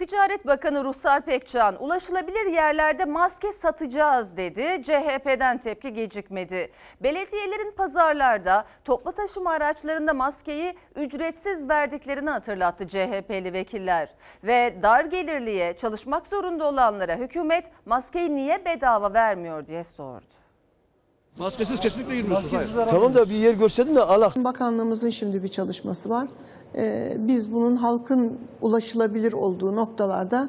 Ticaret 0.01 0.47
Bakanı 0.47 0.85
Ruhsar 0.85 1.21
Pekcan 1.21 1.83
ulaşılabilir 1.85 2.47
yerlerde 2.47 3.05
maske 3.05 3.53
satacağız 3.53 4.37
dedi. 4.37 4.83
CHP'den 4.83 5.59
tepki 5.59 5.93
gecikmedi. 5.93 6.71
Belediyelerin 7.03 7.71
pazarlarda 7.77 8.65
toplu 8.85 9.13
taşıma 9.13 9.51
araçlarında 9.51 10.15
maskeyi 10.15 10.75
ücretsiz 10.97 11.69
verdiklerini 11.69 12.31
hatırlattı 12.31 12.89
CHP'li 12.89 13.53
vekiller. 13.53 14.15
Ve 14.45 14.75
dar 14.83 15.05
gelirliye 15.05 15.77
çalışmak 15.77 16.27
zorunda 16.27 16.69
olanlara 16.69 17.17
hükümet 17.17 17.71
maskeyi 17.87 18.37
niye 18.37 18.65
bedava 18.65 19.15
vermiyor 19.15 19.67
diye 19.67 19.85
sordu. 19.85 20.25
Maskesiz 21.39 21.81
kesinlikle 21.81 22.17
girmiyorsunuz. 22.17 22.77
Hayır. 22.77 22.89
Tamam 22.91 23.15
da 23.15 23.31
bir 23.31 23.35
yer 23.35 23.55
gösterdin 23.55 23.95
de 23.95 24.01
Allah. 24.01 24.33
Bakanlığımızın 24.37 25.11
şimdi 25.11 25.43
bir 25.43 25.49
çalışması 25.49 26.11
var. 26.11 26.29
Ee, 26.77 27.17
biz 27.19 27.53
bunun 27.53 27.77
halkın 27.77 28.39
ulaşılabilir 28.61 29.33
olduğu 29.33 29.77
noktalarda 29.77 30.49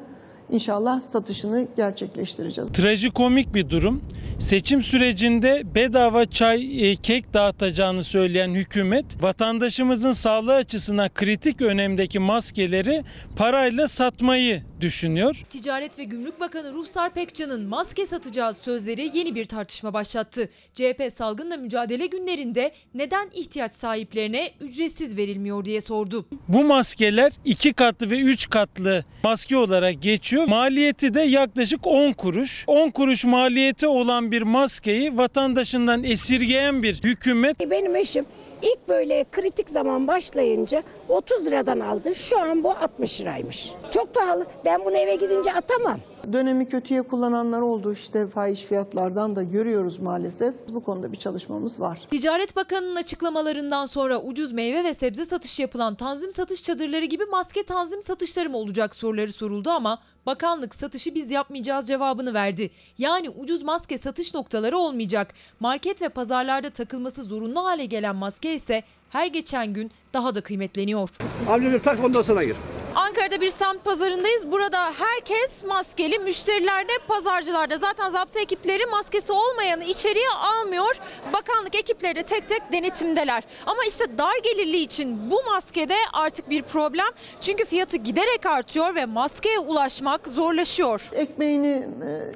inşallah 0.50 1.00
satışını 1.00 1.66
gerçekleştireceğiz. 1.76 2.72
Trajikomik 2.72 3.54
bir 3.54 3.70
durum. 3.70 4.00
Seçim 4.38 4.82
sürecinde 4.82 5.62
bedava 5.74 6.24
çay, 6.24 6.90
e, 6.90 6.96
kek 6.96 7.34
dağıtacağını 7.34 8.04
söyleyen 8.04 8.50
hükümet 8.50 9.22
vatandaşımızın 9.22 10.12
sağlığı 10.12 10.54
açısından 10.54 11.08
kritik 11.14 11.62
önemdeki 11.62 12.18
maskeleri 12.18 13.02
parayla 13.36 13.88
satmayı 13.88 14.62
düşünüyor. 14.82 15.42
Ticaret 15.50 15.98
ve 15.98 16.04
Gümrük 16.04 16.40
Bakanı 16.40 16.72
Ruhsar 16.72 17.14
Pekcan'ın 17.14 17.68
maske 17.68 18.06
satacağı 18.06 18.54
sözleri 18.54 19.10
yeni 19.18 19.34
bir 19.34 19.44
tartışma 19.44 19.92
başlattı. 19.94 20.48
CHP 20.74 21.12
salgınla 21.12 21.56
mücadele 21.56 22.06
günlerinde 22.06 22.72
neden 22.94 23.30
ihtiyaç 23.34 23.72
sahiplerine 23.72 24.50
ücretsiz 24.60 25.16
verilmiyor 25.16 25.64
diye 25.64 25.80
sordu. 25.80 26.26
Bu 26.48 26.64
maskeler 26.64 27.32
iki 27.44 27.72
katlı 27.72 28.10
ve 28.10 28.20
üç 28.20 28.50
katlı 28.50 29.04
maske 29.24 29.56
olarak 29.56 30.02
geçiyor. 30.02 30.48
Maliyeti 30.48 31.14
de 31.14 31.20
yaklaşık 31.20 31.86
10 31.86 32.12
kuruş. 32.12 32.64
10 32.66 32.90
kuruş 32.90 33.24
maliyeti 33.24 33.86
olan 33.86 34.32
bir 34.32 34.42
maskeyi 34.42 35.18
vatandaşından 35.18 36.04
esirgeyen 36.04 36.82
bir 36.82 37.02
hükümet 37.02 37.70
Benim 37.70 37.96
eşim 37.96 38.26
ilk 38.62 38.88
böyle 38.88 39.24
kritik 39.32 39.70
zaman 39.70 40.06
başlayınca 40.06 40.82
30 41.08 41.46
liradan 41.46 41.80
aldı. 41.80 42.14
Şu 42.14 42.40
an 42.40 42.64
bu 42.64 42.70
60 42.70 43.20
liraymış. 43.20 43.72
Çok 43.90 44.14
pahalı. 44.14 44.46
Ben 44.64 44.84
bunu 44.84 44.96
eve 44.96 45.14
gidince 45.14 45.52
atamam. 45.52 45.98
Dönemi 46.32 46.68
kötüye 46.68 47.02
kullananlar 47.02 47.60
oldu 47.60 47.92
işte 47.92 48.26
fahiş 48.26 48.62
fiyatlardan 48.62 49.36
da 49.36 49.42
görüyoruz 49.42 49.98
maalesef. 49.98 50.54
Bu 50.68 50.84
konuda 50.84 51.12
bir 51.12 51.16
çalışmamız 51.16 51.80
var. 51.80 52.00
Ticaret 52.10 52.56
Bakanı'nın 52.56 52.96
açıklamalarından 52.96 53.86
sonra 53.86 54.20
ucuz 54.20 54.52
meyve 54.52 54.84
ve 54.84 54.94
sebze 54.94 55.24
satışı 55.24 55.62
yapılan 55.62 55.94
tanzim 55.94 56.32
satış 56.32 56.62
çadırları 56.62 57.04
gibi 57.04 57.24
maske 57.24 57.62
tanzim 57.62 58.02
satışları 58.02 58.50
mı 58.50 58.56
olacak 58.56 58.94
soruları 58.94 59.32
soruldu 59.32 59.70
ama 59.70 59.98
bakanlık 60.26 60.74
satışı 60.74 61.14
biz 61.14 61.30
yapmayacağız 61.30 61.88
cevabını 61.88 62.34
verdi. 62.34 62.70
Yani 62.98 63.30
ucuz 63.30 63.62
maske 63.62 63.98
satış 63.98 64.34
noktaları 64.34 64.78
olmayacak. 64.78 65.34
Market 65.60 66.02
ve 66.02 66.08
pazarlarda 66.08 66.70
takılması 66.70 67.22
zorunlu 67.22 67.64
hale 67.64 67.84
gelen 67.84 68.16
maske 68.16 68.54
ise 68.54 68.82
her 69.12 69.26
geçen 69.26 69.72
gün 69.72 69.90
daha 70.14 70.34
da 70.34 70.40
kıymetleniyor. 70.40 71.08
Amcacığım 71.48 71.82
tak 71.82 72.04
ondan 72.04 72.22
sonra 72.22 72.44
gir. 72.44 72.56
Ankara'da 72.94 73.40
bir 73.40 73.50
semt 73.50 73.84
pazarındayız. 73.84 74.52
Burada 74.52 74.92
herkes 74.98 75.64
maskeli. 75.64 76.18
Müşteriler 76.18 76.88
de 76.88 76.92
pazarcılarda. 77.08 77.76
Zaten 77.78 78.10
zaptı 78.10 78.38
ekipleri 78.38 78.86
maskesi 78.86 79.32
olmayanı 79.32 79.84
içeriye 79.84 80.28
almıyor. 80.30 80.96
Bakanlık 81.32 81.74
ekipleri 81.74 82.16
de 82.16 82.22
tek 82.22 82.48
tek 82.48 82.72
denetimdeler. 82.72 83.42
Ama 83.66 83.78
işte 83.88 84.18
dar 84.18 84.34
gelirli 84.44 84.76
için 84.78 85.30
bu 85.30 85.42
maskede 85.50 85.94
artık 86.12 86.50
bir 86.50 86.62
problem. 86.62 87.06
Çünkü 87.40 87.64
fiyatı 87.64 87.96
giderek 87.96 88.46
artıyor 88.46 88.94
ve 88.94 89.04
maskeye 89.04 89.58
ulaşmak 89.58 90.28
zorlaşıyor. 90.28 91.08
Ekmeğini 91.12 91.88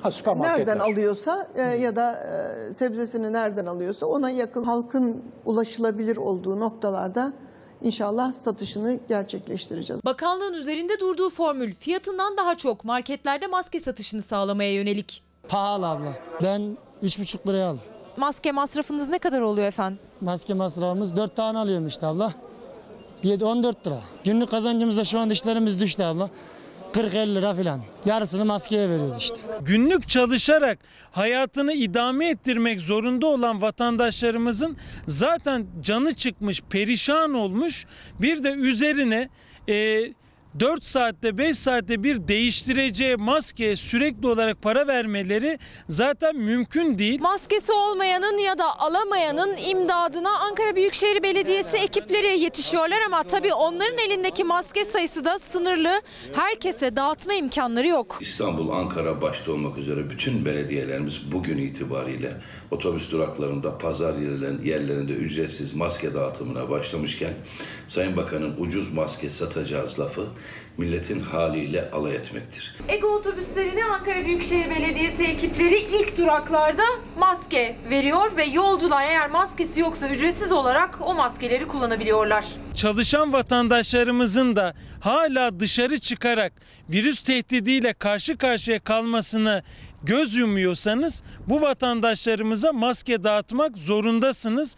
e, 0.06 0.10
süpermarketler. 0.10 0.58
nereden 0.58 0.78
alıyorsa 0.78 1.48
e, 1.54 1.62
ya 1.62 1.96
da 1.96 2.20
e, 2.68 2.72
sebzesini 2.72 3.32
nereden 3.32 3.66
alıyorsa 3.66 4.06
ona 4.06 4.30
yakın 4.30 4.64
halkın 4.64 5.22
ulaşılabilir 5.44 6.16
olduğu 6.16 6.60
noktalarda 6.60 7.32
inşallah 7.82 8.32
satışını 8.32 8.98
gerçekleştireceğiz. 9.08 10.04
Bakanlığın 10.04 10.54
üzerinde 10.54 11.00
durduğu 11.00 11.30
formül 11.30 11.74
fiyatından 11.74 12.36
daha 12.36 12.54
çok 12.54 12.84
marketlerde 12.84 13.46
maske 13.46 13.80
satışını 13.80 14.22
sağlamaya 14.22 14.72
yönelik. 14.72 15.22
Pahalı 15.48 15.88
abla. 15.88 16.12
Ben 16.42 16.76
3,5 17.02 17.48
liraya 17.48 17.66
aldım. 17.68 17.80
Maske 18.16 18.52
masrafınız 18.52 19.08
ne 19.08 19.18
kadar 19.18 19.40
oluyor 19.40 19.66
efendim? 19.66 19.98
Maske 20.20 20.54
masrafımız 20.54 21.16
4 21.16 21.36
tane 21.36 21.58
alıyorum 21.58 21.86
işte 21.86 22.06
abla. 22.06 22.32
7 23.22 23.44
14 23.44 23.86
lira. 23.86 24.00
Günlük 24.24 24.50
kazancımız 24.50 24.96
da 24.96 25.04
şu 25.04 25.18
anda 25.18 25.32
işlerimiz 25.32 25.80
düştü 25.80 26.02
abla. 26.02 26.30
40-50 26.92 27.34
lira 27.34 27.54
falan. 27.54 27.80
Yarısını 28.04 28.44
maskeye 28.44 28.90
veriyoruz 28.90 29.16
işte. 29.18 29.36
Günlük 29.60 30.08
çalışarak 30.08 30.78
hayatını 31.10 31.72
idame 31.72 32.28
ettirmek 32.28 32.80
zorunda 32.80 33.26
olan 33.26 33.62
vatandaşlarımızın 33.62 34.76
zaten 35.08 35.66
canı 35.82 36.14
çıkmış, 36.14 36.62
perişan 36.62 37.34
olmuş. 37.34 37.86
Bir 38.20 38.44
de 38.44 38.50
üzerine 38.52 39.28
e, 39.68 40.02
4 40.60 40.84
saatte 40.84 41.38
5 41.38 41.58
saatte 41.58 42.02
bir 42.02 42.28
değiştireceği 42.28 43.16
maskeye 43.16 43.76
sürekli 43.76 44.28
olarak 44.28 44.62
para 44.62 44.86
vermeleri 44.86 45.58
zaten 45.88 46.36
mümkün 46.36 46.98
değil. 46.98 47.20
Maskesi 47.20 47.72
olmayanın 47.72 48.38
ya 48.38 48.58
da 48.58 48.78
alamayanın 48.78 49.56
imdadına 49.56 50.38
Ankara 50.38 50.76
Büyükşehir 50.76 51.22
Belediyesi 51.22 51.76
ekipleri 51.76 52.40
yetişiyorlar 52.40 52.98
ama 53.06 53.22
tabii 53.22 53.52
onların 53.54 53.98
elindeki 53.98 54.44
maske 54.44 54.84
sayısı 54.84 55.24
da 55.24 55.38
sınırlı. 55.38 56.00
Herkese 56.34 56.96
dağıtma 56.96 57.34
imkanları 57.34 57.86
yok. 57.86 58.18
İstanbul, 58.20 58.70
Ankara 58.70 59.22
başta 59.22 59.52
olmak 59.52 59.78
üzere 59.78 60.10
bütün 60.10 60.44
belediyelerimiz 60.44 61.32
bugün 61.32 61.58
itibariyle 61.58 62.40
otobüs 62.70 63.12
duraklarında, 63.12 63.78
pazar 63.78 64.14
yerlerinde, 64.64 65.12
ücretsiz 65.12 65.74
maske 65.74 66.14
dağıtımına 66.14 66.70
başlamışken 66.70 67.34
Sayın 67.88 68.16
Bakan'ın 68.16 68.54
ucuz 68.58 68.92
maske 68.92 69.30
satacağız 69.30 70.00
lafı 70.00 70.26
milletin 70.78 71.20
haliyle 71.20 71.90
alay 71.90 72.14
etmektir. 72.14 72.76
Ego 72.88 73.08
otobüslerine 73.08 73.84
Ankara 73.84 74.24
Büyükşehir 74.26 74.70
Belediyesi 74.70 75.24
ekipleri 75.24 75.78
ilk 75.78 76.18
duraklarda 76.18 76.82
maske 77.18 77.76
veriyor 77.90 78.36
ve 78.36 78.44
yolcular 78.44 79.04
eğer 79.04 79.30
maskesi 79.30 79.80
yoksa 79.80 80.08
ücretsiz 80.08 80.52
olarak 80.52 80.98
o 81.00 81.14
maskeleri 81.14 81.66
kullanabiliyorlar. 81.68 82.44
Çalışan 82.74 83.32
vatandaşlarımızın 83.32 84.56
da 84.56 84.74
hala 85.00 85.60
dışarı 85.60 85.98
çıkarak 85.98 86.52
virüs 86.90 87.22
tehdidiyle 87.22 87.92
karşı 87.92 88.36
karşıya 88.36 88.78
kalmasını 88.78 89.62
göz 90.06 90.36
yumuyorsanız 90.36 91.22
bu 91.48 91.62
vatandaşlarımıza 91.62 92.72
maske 92.72 93.24
dağıtmak 93.24 93.76
zorundasınız. 93.76 94.76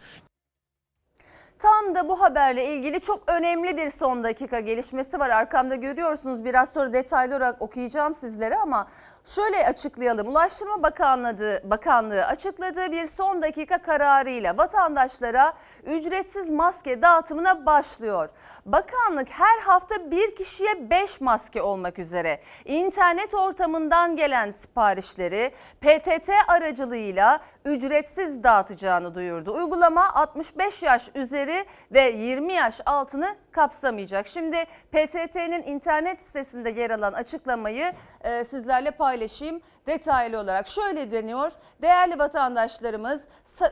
Tam 1.59 1.95
da 1.95 2.09
bu 2.09 2.21
haberle 2.21 2.75
ilgili 2.75 3.01
çok 3.01 3.23
önemli 3.27 3.77
bir 3.77 3.89
son 3.89 4.23
dakika 4.23 4.59
gelişmesi 4.59 5.19
var. 5.19 5.29
Arkamda 5.29 5.75
görüyorsunuz 5.75 6.45
biraz 6.45 6.73
sonra 6.73 6.93
detaylı 6.93 7.35
olarak 7.35 7.61
okuyacağım 7.61 8.15
sizlere 8.15 8.57
ama 8.57 8.87
şöyle 9.25 9.67
açıklayalım. 9.67 10.27
Ulaştırma 10.27 10.83
Bakanlığı, 10.83 11.61
Bakanlığı 11.63 12.25
açıkladığı 12.25 12.91
bir 12.91 13.07
son 13.07 13.41
dakika 13.41 13.77
kararıyla 13.81 14.57
vatandaşlara 14.57 15.53
ücretsiz 15.85 16.49
maske 16.49 17.01
dağıtımına 17.01 17.65
başlıyor. 17.65 18.29
Bakanlık 18.65 19.29
her 19.29 19.59
hafta 19.59 20.11
bir 20.11 20.35
kişiye 20.35 20.89
5 20.89 21.21
maske 21.21 21.61
olmak 21.61 21.99
üzere 21.99 22.39
internet 22.65 23.33
ortamından 23.33 24.15
gelen 24.15 24.51
siparişleri 24.51 25.51
PTT 25.81 26.29
aracılığıyla 26.47 27.39
ücretsiz 27.65 28.43
dağıtacağını 28.43 29.15
duyurdu. 29.15 29.53
Uygulama 29.53 30.13
65 30.13 30.83
yaş 30.83 31.09
üzeri 31.15 31.65
ve 31.91 32.01
20 32.01 32.53
yaş 32.53 32.81
altını 32.85 33.35
kapsamayacak. 33.51 34.27
Şimdi 34.27 34.57
PTT'nin 34.91 35.63
internet 35.63 36.21
sitesinde 36.21 36.69
yer 36.69 36.89
alan 36.89 37.13
açıklamayı 37.13 37.93
e, 38.21 38.43
sizlerle 38.43 38.91
paylaşayım 38.91 39.61
detaylı 39.89 40.39
olarak. 40.39 40.67
Şöyle 40.67 41.11
deniyor. 41.11 41.51
Değerli 41.81 42.19
vatandaşlarımız 42.19 43.27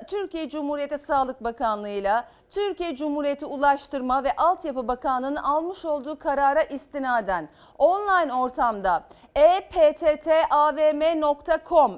Türkiye 0.08 0.50
Cumhuriyeti 0.50 0.98
Sağlık 0.98 1.44
Bakanlığı 1.44 1.90
ile 1.90 2.24
Türkiye 2.50 2.96
Cumhuriyeti 2.96 3.46
Ulaştırma 3.46 4.24
ve 4.24 4.36
Altyapı 4.36 4.88
Bakanlığı'nın 4.88 5.36
almış 5.36 5.86
olduğu 5.86 6.20
karara 6.20 6.64
istinaden 6.64 7.50
online 7.78 8.34
ortamda 8.34 9.04
epttavm.com 9.36 10.32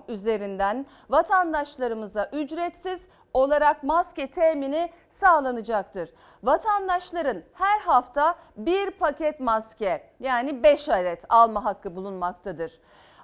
üzerinden 0.07 0.85
vatandaşlarımıza 1.09 2.29
ücretsiz 2.33 3.07
olarak 3.33 3.83
maske 3.83 4.31
temini 4.31 4.89
sağlanacaktır. 5.09 6.09
Vatandaşların 6.43 7.43
her 7.53 7.79
hafta 7.79 8.35
bir 8.57 8.91
paket 8.91 9.39
maske 9.39 10.11
yani 10.19 10.63
5 10.63 10.89
adet 10.89 11.25
alma 11.29 11.65
hakkı 11.65 11.95
bulunmaktadır. 11.95 12.79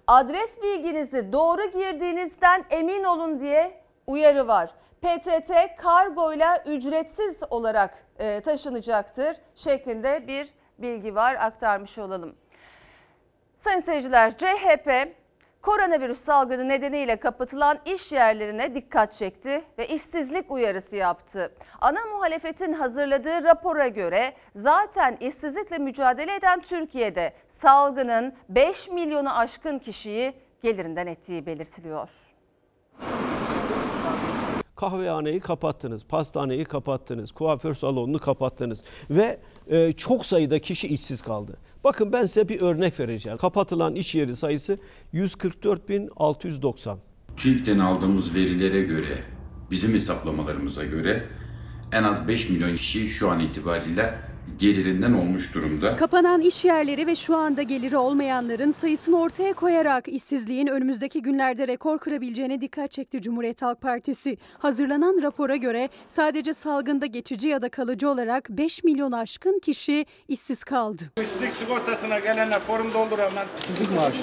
Adres 0.08 0.62
bilginizi 0.62 1.34
doğru 1.34 1.72
girdiğinizden 1.72 2.66
emin 2.70 3.04
olun 3.04 3.40
diye 3.40 3.82
uyarı 4.08 4.48
var. 4.48 4.70
PTT 5.02 5.52
kargoyla 5.78 6.64
ücretsiz 6.66 7.44
olarak 7.50 8.06
e, 8.20 8.42
taşınacaktır 8.42 9.38
şeklinde 9.56 10.28
bir 10.28 10.54
bilgi 10.78 11.16
var 11.16 11.36
aktarmış 11.36 11.98
olalım. 11.98 12.36
Sayın 13.58 13.80
seyirciler 13.80 14.38
CHP 14.38 15.16
koronavirüs 15.66 16.20
salgını 16.20 16.68
nedeniyle 16.70 17.16
kapatılan 17.16 17.80
iş 17.86 18.12
yerlerine 18.12 18.76
dikkat 18.76 19.14
çekti 19.14 19.64
ve 19.78 19.88
işsizlik 19.88 20.52
uyarısı 20.52 20.96
yaptı. 20.96 21.54
Ana 21.82 22.06
muhalefetin 22.06 22.74
hazırladığı 22.74 23.44
rapora 23.44 23.88
göre 23.88 24.34
zaten 24.56 25.18
işsizlikle 25.20 25.78
mücadele 25.78 26.36
eden 26.36 26.60
Türkiye'de 26.60 27.34
salgının 27.48 28.34
5 28.50 28.90
milyonu 28.90 29.38
aşkın 29.38 29.80
kişiyi 29.80 30.34
gelirinden 30.62 31.08
ettiği 31.08 31.46
belirtiliyor. 31.46 32.10
Kahvehaneyi 34.76 35.40
kapattınız, 35.40 36.06
pastaneyi 36.06 36.66
kapattınız, 36.66 37.32
kuaför 37.32 37.74
salonunu 37.74 38.20
kapattınız 38.20 38.84
ve 39.10 39.40
e, 39.70 39.92
çok 39.92 40.26
sayıda 40.26 40.60
kişi 40.60 40.88
işsiz 40.88 41.22
kaldı. 41.22 41.58
Bakın 41.84 42.12
ben 42.14 42.26
size 42.26 42.50
bir 42.50 42.62
örnek 42.62 43.00
vereceğim. 43.00 43.38
Kapatılan 43.38 43.96
iş 43.96 44.16
yeri 44.16 44.36
sayısı 44.36 44.78
144.690. 45.14 46.98
TÜİK'ten 47.38 47.80
aldığımız 47.80 48.36
verilere 48.36 48.82
göre, 48.82 49.18
bizim 49.72 49.94
hesaplamalarımıza 49.94 50.84
göre 50.84 51.26
en 51.92 52.04
az 52.04 52.28
5 52.28 52.50
milyon 52.50 52.76
kişi 52.76 53.08
şu 53.08 53.30
an 53.32 53.40
itibariyle 53.40 54.20
gelirinden 54.60 55.14
olmuş 55.14 55.54
durumda. 55.54 55.96
Kapanan 55.96 56.42
iş 56.42 56.66
yerleri 56.66 57.08
ve 57.08 57.16
şu 57.16 57.36
anda 57.36 57.62
geliri 57.62 57.98
olmayanların 57.98 58.72
sayısını 58.72 59.20
ortaya 59.20 59.54
koyarak 59.54 60.08
işsizliğin 60.08 60.68
önümüzdeki 60.68 61.22
günlerde 61.22 61.68
rekor 61.68 62.00
kırabileceğine 62.00 62.62
dikkat 62.62 62.92
çekti 62.92 63.22
Cumhuriyet 63.22 63.62
Halk 63.62 63.82
Partisi. 63.82 64.38
Hazırlanan 64.58 65.22
rapora 65.22 65.56
göre 65.56 65.90
sadece 66.10 66.54
salgında 66.54 67.06
geçici 67.06 67.48
ya 67.48 67.62
da 67.62 67.70
kalıcı 67.70 68.10
olarak 68.10 68.50
5 68.50 68.84
milyon 68.84 69.12
aşkın 69.12 69.60
kişi 69.60 70.06
işsiz 70.28 70.64
kaldı. 70.64 71.04
İşsizlik 71.22 71.54
sigortasına 71.54 72.20
gelenler 72.20 72.60
forum 72.60 72.94
dolduranlar. 72.94 73.48
İşsizlik 73.58 73.92
maaşı. 73.96 74.18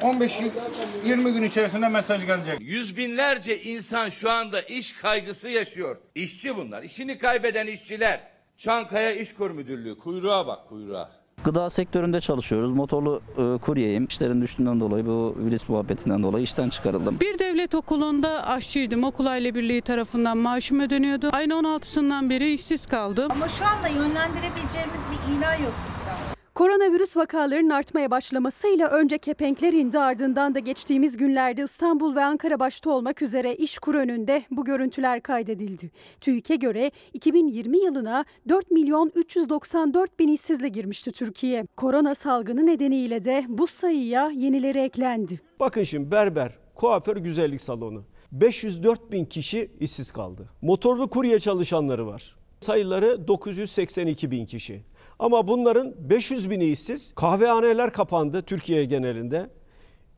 15-20 0.00 1.32
gün 1.32 1.42
içerisinde 1.42 1.88
mesaj 1.88 2.26
gelecek. 2.26 2.60
Yüz 2.60 2.96
binlerce 2.96 3.62
insan 3.62 4.08
şu 4.08 4.30
anda 4.30 4.60
iş 4.60 4.92
kaygısı 4.92 5.48
yaşıyor. 5.48 5.96
İşçi 6.14 6.56
bunlar. 6.56 6.82
İşini 6.82 7.18
kaybeden 7.18 7.66
işçiler. 7.66 8.33
Çankaya 8.58 9.12
İşkur 9.14 9.50
Müdürlüğü. 9.50 9.98
Kuyruğa 9.98 10.46
bak 10.46 10.68
kuyruğa. 10.68 11.08
Gıda 11.44 11.70
sektöründe 11.70 12.20
çalışıyoruz. 12.20 12.72
Motorlu 12.72 13.20
e, 13.38 13.58
kuryeyim. 13.58 14.06
İşlerin 14.06 14.42
düştüğünden 14.42 14.80
dolayı 14.80 15.06
bu 15.06 15.34
virüs 15.38 15.68
muhabbetinden 15.68 16.22
dolayı 16.22 16.44
işten 16.44 16.68
çıkarıldım. 16.68 17.20
Bir 17.20 17.38
devlet 17.38 17.74
okulunda 17.74 18.46
aşçıydım. 18.46 19.04
Okul 19.04 19.26
Aile 19.26 19.54
Birliği 19.54 19.80
tarafından 19.82 20.38
maaşım 20.38 20.80
ödeniyordu. 20.80 21.30
Ayın 21.32 21.50
16'sından 21.50 22.30
beri 22.30 22.54
işsiz 22.54 22.86
kaldım. 22.86 23.28
Ama 23.30 23.48
şu 23.48 23.66
anda 23.66 23.88
yönlendirebileceğimiz 23.88 25.00
bir 25.10 25.32
ilan 25.38 25.54
yok 25.54 25.72
sistemde. 25.76 26.03
Koronavirüs 26.54 27.16
vakalarının 27.16 27.70
artmaya 27.70 28.10
başlamasıyla 28.10 28.88
önce 28.88 29.18
kepenkler 29.18 29.72
indi 29.72 29.98
ardından 29.98 30.54
da 30.54 30.58
geçtiğimiz 30.58 31.16
günlerde 31.16 31.62
İstanbul 31.62 32.16
ve 32.16 32.24
Ankara 32.24 32.60
başta 32.60 32.90
olmak 32.90 33.22
üzere 33.22 33.54
İşkur 33.54 33.94
önünde 33.94 34.44
bu 34.50 34.64
görüntüler 34.64 35.22
kaydedildi. 35.22 35.90
TÜİK'e 36.20 36.56
göre 36.56 36.90
2020 37.12 37.78
yılına 37.78 38.24
4 38.48 38.70
milyon 38.70 39.12
394 39.14 40.18
bin 40.18 40.28
işsizle 40.28 40.68
girmişti 40.68 41.12
Türkiye. 41.12 41.66
Korona 41.76 42.14
salgını 42.14 42.66
nedeniyle 42.66 43.24
de 43.24 43.44
bu 43.48 43.66
sayıya 43.66 44.30
yenileri 44.30 44.78
eklendi. 44.78 45.40
Bakın 45.60 45.82
şimdi 45.82 46.10
berber, 46.10 46.58
kuaför 46.74 47.16
güzellik 47.16 47.60
salonu. 47.60 48.04
504 48.32 49.12
bin 49.12 49.24
kişi 49.24 49.70
işsiz 49.80 50.10
kaldı. 50.10 50.48
Motorlu 50.62 51.10
kurye 51.10 51.40
çalışanları 51.40 52.06
var. 52.06 52.36
Sayıları 52.60 53.28
982 53.28 54.30
bin 54.30 54.46
kişi. 54.46 54.82
Ama 55.18 55.48
bunların 55.48 55.94
500 56.10 56.50
bini 56.50 56.64
işsiz. 56.64 57.14
Kahvehaneler 57.14 57.92
kapandı 57.92 58.42
Türkiye 58.42 58.84
genelinde. 58.84 59.50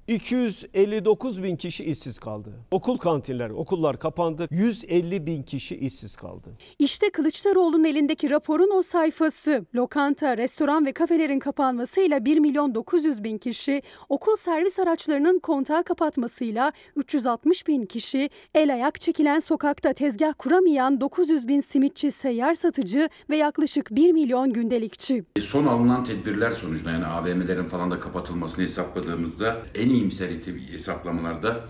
259 0.08 1.42
bin 1.42 1.56
kişi 1.56 1.84
işsiz 1.84 2.18
kaldı. 2.18 2.52
Okul 2.70 2.96
kantinler, 2.96 3.50
okullar 3.50 3.98
kapandı. 3.98 4.48
150 4.50 5.26
bin 5.26 5.42
kişi 5.42 5.76
işsiz 5.76 6.16
kaldı. 6.16 6.50
İşte 6.78 7.10
Kılıçdaroğlu'nun 7.10 7.84
elindeki 7.84 8.30
raporun 8.30 8.70
o 8.76 8.82
sayfası. 8.82 9.66
Lokanta, 9.74 10.36
restoran 10.36 10.86
ve 10.86 10.92
kafelerin 10.92 11.38
kapanmasıyla 11.38 12.24
1 12.24 12.38
milyon 12.38 12.74
900 12.74 13.24
bin 13.24 13.38
kişi, 13.38 13.82
okul 14.08 14.36
servis 14.36 14.78
araçlarının 14.78 15.38
kontağı 15.38 15.84
kapatmasıyla 15.84 16.72
360 16.96 17.66
bin 17.66 17.86
kişi, 17.86 18.30
el 18.54 18.74
ayak 18.74 19.00
çekilen 19.00 19.38
sokakta 19.38 19.92
tezgah 19.92 20.32
kuramayan 20.38 21.00
900 21.00 21.48
bin 21.48 21.60
simitçi, 21.60 22.10
seyyar 22.10 22.54
satıcı 22.54 23.08
ve 23.30 23.36
yaklaşık 23.36 23.90
1 23.90 24.12
milyon 24.12 24.52
gündelikçi. 24.52 25.24
Son 25.40 25.66
alınan 25.66 26.04
tedbirler 26.04 26.50
sonucunda 26.50 26.90
yani 26.90 27.06
AVM'lerin 27.06 27.68
falan 27.68 27.90
da 27.90 28.00
kapatılmasını 28.00 28.64
hesapladığımızda 28.64 29.56
en 29.74 29.95
iyimser 29.96 30.30
hesaplamalarda 30.72 31.60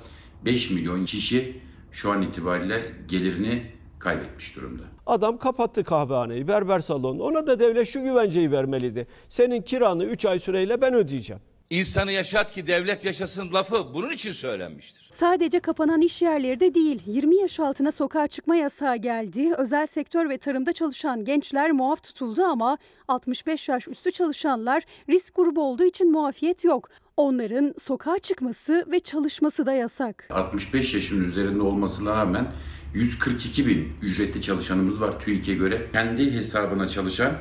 5 0.44 0.70
milyon 0.70 1.04
kişi 1.04 1.60
şu 1.90 2.10
an 2.10 2.22
itibariyle 2.22 2.92
gelirini 3.08 3.62
kaybetmiş 3.98 4.56
durumda. 4.56 4.82
Adam 5.06 5.38
kapattı 5.38 5.84
kahvehaneyi, 5.84 6.48
berber 6.48 6.80
salonunu. 6.80 7.22
Ona 7.22 7.46
da 7.46 7.58
devlet 7.58 7.88
şu 7.88 8.02
güvenceyi 8.02 8.50
vermeliydi. 8.50 9.06
Senin 9.28 9.62
kiranı 9.62 10.04
3 10.04 10.24
ay 10.24 10.38
süreyle 10.38 10.80
ben 10.80 10.94
ödeyeceğim. 10.94 11.42
İnsanı 11.70 12.12
yaşat 12.12 12.52
ki 12.52 12.66
devlet 12.66 13.04
yaşasın 13.04 13.52
lafı 13.52 13.94
bunun 13.94 14.10
için 14.10 14.32
söylenmiştir. 14.32 15.08
Sadece 15.12 15.60
kapanan 15.60 16.00
iş 16.00 16.22
yerleri 16.22 16.60
de 16.60 16.74
değil, 16.74 17.02
20 17.06 17.36
yaş 17.36 17.60
altına 17.60 17.92
sokağa 17.92 18.26
çıkma 18.26 18.56
yasağı 18.56 18.96
geldi. 18.96 19.54
Özel 19.58 19.86
sektör 19.86 20.28
ve 20.28 20.38
tarımda 20.38 20.72
çalışan 20.72 21.24
gençler 21.24 21.70
muaf 21.70 22.02
tutuldu 22.02 22.42
ama 22.42 22.78
65 23.08 23.68
yaş 23.68 23.88
üstü 23.88 24.10
çalışanlar 24.10 24.82
risk 25.10 25.34
grubu 25.36 25.62
olduğu 25.62 25.84
için 25.84 26.12
muafiyet 26.12 26.64
yok. 26.64 26.88
Onların 27.16 27.74
sokağa 27.78 28.18
çıkması 28.18 28.84
ve 28.90 29.00
çalışması 29.00 29.66
da 29.66 29.72
yasak. 29.72 30.28
65 30.30 30.94
yaşın 30.94 31.24
üzerinde 31.24 31.62
olmasına 31.62 32.16
rağmen 32.16 32.46
142 32.94 33.66
bin 33.66 33.92
ücretli 34.02 34.42
çalışanımız 34.42 35.00
var 35.00 35.20
TÜİK'e 35.20 35.54
göre. 35.54 35.88
Kendi 35.92 36.32
hesabına 36.32 36.88
çalışan 36.88 37.32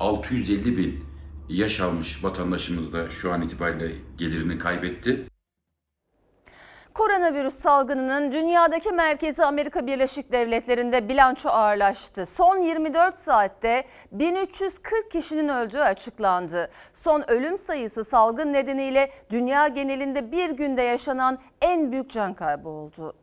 650 0.00 0.78
bin 0.78 1.13
yaş 1.48 1.80
almış 1.80 2.24
vatandaşımız 2.24 2.92
da 2.92 3.10
şu 3.10 3.32
an 3.32 3.42
itibariyle 3.42 3.94
gelirini 4.18 4.58
kaybetti. 4.58 5.26
Koronavirüs 6.94 7.54
salgınının 7.54 8.32
dünyadaki 8.32 8.92
merkezi 8.92 9.44
Amerika 9.44 9.86
Birleşik 9.86 10.32
Devletleri'nde 10.32 11.08
bilanço 11.08 11.48
ağırlaştı. 11.48 12.26
Son 12.26 12.58
24 12.58 13.18
saatte 13.18 13.84
1340 14.12 15.10
kişinin 15.10 15.48
öldüğü 15.48 15.80
açıklandı. 15.80 16.70
Son 16.94 17.30
ölüm 17.30 17.58
sayısı 17.58 18.04
salgın 18.04 18.52
nedeniyle 18.52 19.10
dünya 19.30 19.68
genelinde 19.68 20.32
bir 20.32 20.50
günde 20.50 20.82
yaşanan 20.82 21.38
en 21.60 21.92
büyük 21.92 22.10
can 22.10 22.34
kaybı 22.34 22.68
oldu. 22.68 23.14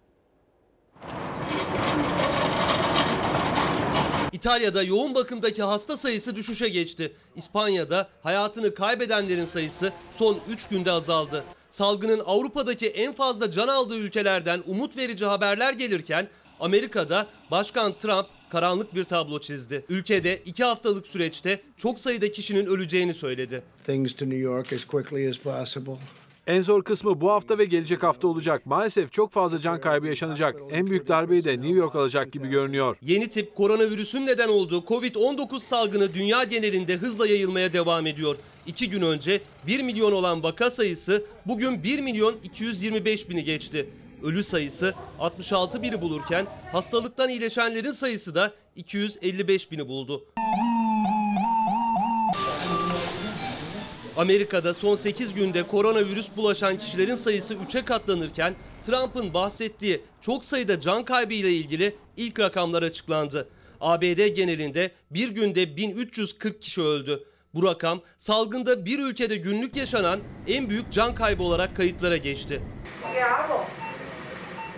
İtalya'da 4.41 4.83
yoğun 4.83 5.15
bakımdaki 5.15 5.63
hasta 5.63 5.97
sayısı 5.97 6.35
düşüşe 6.35 6.69
geçti. 6.69 7.13
İspanya'da 7.35 8.09
hayatını 8.23 8.73
kaybedenlerin 8.75 9.45
sayısı 9.45 9.91
son 10.11 10.39
3 10.49 10.67
günde 10.67 10.91
azaldı. 10.91 11.43
Salgının 11.69 12.21
Avrupa'daki 12.25 12.87
en 12.87 13.13
fazla 13.13 13.51
can 13.51 13.67
aldığı 13.67 13.97
ülkelerden 13.97 14.63
umut 14.67 14.97
verici 14.97 15.25
haberler 15.25 15.73
gelirken 15.73 16.27
Amerika'da 16.59 17.27
Başkan 17.51 17.93
Trump 17.97 18.27
karanlık 18.49 18.95
bir 18.95 19.03
tablo 19.03 19.39
çizdi. 19.39 19.85
Ülkede 19.89 20.41
2 20.45 20.63
haftalık 20.63 21.07
süreçte 21.07 21.61
çok 21.77 21.99
sayıda 21.99 22.31
kişinin 22.31 22.65
öleceğini 22.65 23.13
söyledi. 23.13 23.63
things 23.85 24.13
to 24.13 24.25
New 24.25 24.39
York 24.41 24.73
as 24.73 24.85
quickly 24.85 25.29
as 25.29 25.37
possible. 25.37 25.93
En 26.47 26.61
zor 26.61 26.83
kısmı 26.83 27.21
bu 27.21 27.31
hafta 27.31 27.57
ve 27.57 27.65
gelecek 27.65 28.03
hafta 28.03 28.27
olacak. 28.27 28.65
Maalesef 28.65 29.11
çok 29.11 29.31
fazla 29.31 29.59
can 29.59 29.81
kaybı 29.81 30.07
yaşanacak. 30.07 30.55
En 30.71 30.87
büyük 30.87 31.07
darbeyi 31.07 31.43
de 31.43 31.51
New 31.51 31.77
York 31.77 31.95
alacak 31.95 32.31
gibi 32.31 32.47
görünüyor. 32.47 32.97
Yeni 33.01 33.27
tip 33.27 33.55
koronavirüsün 33.55 34.25
neden 34.25 34.49
olduğu 34.49 34.79
Covid-19 34.79 35.59
salgını 35.59 36.13
dünya 36.13 36.43
genelinde 36.43 36.95
hızla 36.95 37.27
yayılmaya 37.27 37.73
devam 37.73 38.07
ediyor. 38.07 38.35
İki 38.67 38.89
gün 38.89 39.01
önce 39.01 39.41
1 39.67 39.83
milyon 39.83 40.11
olan 40.11 40.43
vaka 40.43 40.71
sayısı 40.71 41.25
bugün 41.45 41.83
1 41.83 42.01
milyon 42.01 42.35
225 42.43 43.29
bini 43.29 43.43
geçti. 43.43 43.89
Ölü 44.23 44.43
sayısı 44.43 44.93
66 45.19 45.83
bini 45.83 46.01
bulurken 46.01 46.45
hastalıktan 46.71 47.29
iyileşenlerin 47.29 47.91
sayısı 47.91 48.35
da 48.35 48.53
255 48.75 49.71
bini 49.71 49.87
buldu. 49.87 50.25
Amerika'da 54.17 54.73
son 54.73 54.95
8 54.95 55.33
günde 55.33 55.63
koronavirüs 55.63 56.27
bulaşan 56.37 56.77
kişilerin 56.77 57.15
sayısı 57.15 57.53
3'e 57.53 57.85
katlanırken 57.85 58.55
Trump'ın 58.83 59.33
bahsettiği 59.33 60.01
çok 60.21 60.45
sayıda 60.45 60.81
can 60.81 61.05
kaybı 61.05 61.33
ile 61.33 61.51
ilgili 61.53 61.95
ilk 62.17 62.39
rakamlar 62.39 62.83
açıklandı. 62.83 63.49
ABD 63.81 64.27
genelinde 64.27 64.91
bir 65.11 65.29
günde 65.29 65.77
1340 65.77 66.61
kişi 66.61 66.81
öldü. 66.81 67.23
Bu 67.53 67.63
rakam 67.63 68.01
salgında 68.17 68.85
bir 68.85 68.99
ülkede 68.99 69.35
günlük 69.35 69.75
yaşanan 69.75 70.19
en 70.47 70.69
büyük 70.69 70.91
can 70.91 71.15
kaybı 71.15 71.43
olarak 71.43 71.77
kayıtlara 71.77 72.17
geçti. 72.17 72.61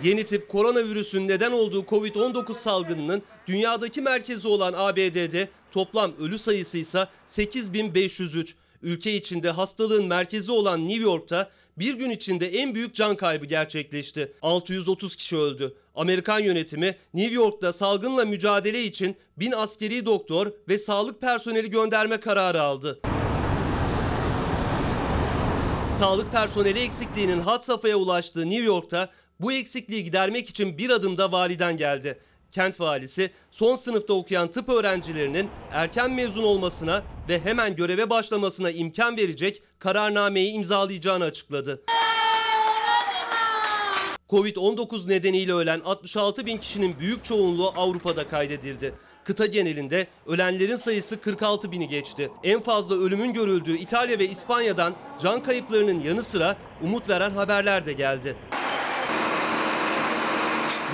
Yeni 0.02 0.24
tip 0.24 0.48
koronavirüsün 0.48 1.28
neden 1.28 1.52
olduğu 1.52 1.82
Covid-19 1.82 2.54
salgınının 2.54 3.22
dünyadaki 3.46 4.02
merkezi 4.02 4.48
olan 4.48 4.74
ABD'de 4.76 5.48
toplam 5.72 6.12
ölü 6.18 6.38
sayısı 6.38 6.78
ise 6.78 7.08
8503. 7.26 8.54
Ülke 8.84 9.14
içinde 9.14 9.50
hastalığın 9.50 10.06
merkezi 10.06 10.52
olan 10.52 10.88
New 10.88 11.02
York'ta 11.02 11.50
bir 11.78 11.94
gün 11.94 12.10
içinde 12.10 12.48
en 12.48 12.74
büyük 12.74 12.94
can 12.94 13.16
kaybı 13.16 13.46
gerçekleşti. 13.46 14.32
630 14.42 15.16
kişi 15.16 15.36
öldü. 15.36 15.74
Amerikan 15.94 16.38
yönetimi 16.38 16.96
New 17.14 17.34
York'ta 17.34 17.72
salgınla 17.72 18.24
mücadele 18.24 18.82
için 18.82 19.16
bin 19.36 19.52
askeri 19.52 20.06
doktor 20.06 20.52
ve 20.68 20.78
sağlık 20.78 21.20
personeli 21.20 21.70
gönderme 21.70 22.20
kararı 22.20 22.62
aldı. 22.62 23.00
Sağlık 25.98 26.32
personeli 26.32 26.78
eksikliğinin 26.78 27.40
hat 27.40 27.64
safhaya 27.64 27.96
ulaştığı 27.96 28.50
New 28.50 28.64
York'ta 28.64 29.10
bu 29.40 29.52
eksikliği 29.52 30.04
gidermek 30.04 30.50
için 30.50 30.78
bir 30.78 30.90
adım 30.90 31.18
da 31.18 31.32
validen 31.32 31.76
geldi. 31.76 32.18
Kent 32.54 32.80
valisi 32.80 33.30
son 33.50 33.76
sınıfta 33.76 34.12
okuyan 34.12 34.50
tıp 34.50 34.68
öğrencilerinin 34.68 35.48
erken 35.72 36.10
mezun 36.10 36.42
olmasına 36.42 37.02
ve 37.28 37.40
hemen 37.40 37.76
göreve 37.76 38.10
başlamasına 38.10 38.70
imkan 38.70 39.16
verecek 39.16 39.62
kararnameyi 39.78 40.52
imzalayacağını 40.52 41.24
açıkladı. 41.24 41.82
Covid-19 44.30 45.08
nedeniyle 45.08 45.52
ölen 45.52 45.80
66 45.84 46.46
bin 46.46 46.58
kişinin 46.58 46.98
büyük 46.98 47.24
çoğunluğu 47.24 47.72
Avrupa'da 47.76 48.28
kaydedildi. 48.28 48.94
Kıta 49.24 49.46
genelinde 49.46 50.06
ölenlerin 50.26 50.76
sayısı 50.76 51.20
46 51.20 51.72
bini 51.72 51.88
geçti. 51.88 52.30
En 52.44 52.60
fazla 52.60 52.94
ölümün 52.94 53.32
görüldüğü 53.32 53.76
İtalya 53.76 54.18
ve 54.18 54.28
İspanya'dan 54.28 54.94
can 55.22 55.42
kayıplarının 55.42 56.00
yanı 56.00 56.22
sıra 56.22 56.56
umut 56.82 57.08
veren 57.08 57.30
haberler 57.30 57.86
de 57.86 57.92
geldi. 57.92 58.36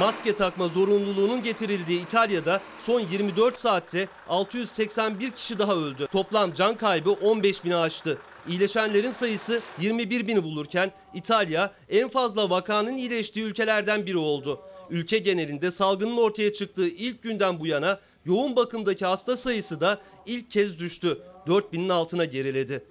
Maske 0.01 0.37
takma 0.37 0.69
zorunluluğunun 0.69 1.43
getirildiği 1.43 2.03
İtalya'da 2.03 2.61
son 2.81 3.01
24 3.01 3.59
saatte 3.59 4.09
681 4.29 5.31
kişi 5.31 5.59
daha 5.59 5.75
öldü. 5.75 6.07
Toplam 6.13 6.55
can 6.55 6.77
kaybı 6.77 7.11
15 7.11 7.65
bini 7.65 7.77
aştı. 7.77 8.19
İyileşenlerin 8.49 9.11
sayısı 9.11 9.61
21 9.81 10.27
bini 10.27 10.43
bulurken 10.43 10.93
İtalya 11.15 11.73
en 11.89 12.09
fazla 12.09 12.51
vakanın 12.51 12.97
iyileştiği 12.97 13.45
ülkelerden 13.45 14.07
biri 14.07 14.17
oldu. 14.17 14.61
Ülke 14.91 15.19
genelinde 15.19 15.71
salgının 15.71 16.17
ortaya 16.17 16.53
çıktığı 16.53 16.89
ilk 16.89 17.23
günden 17.23 17.61
bu 17.61 17.67
yana 17.67 18.01
yoğun 18.25 18.57
bakımdaki 18.57 19.07
hasta 19.07 19.37
sayısı 19.37 19.81
da 19.81 19.99
ilk 20.27 20.51
kez 20.51 20.79
düştü. 20.79 21.19
4000'in 21.47 21.89
altına 21.89 22.25
geriledi. 22.25 22.85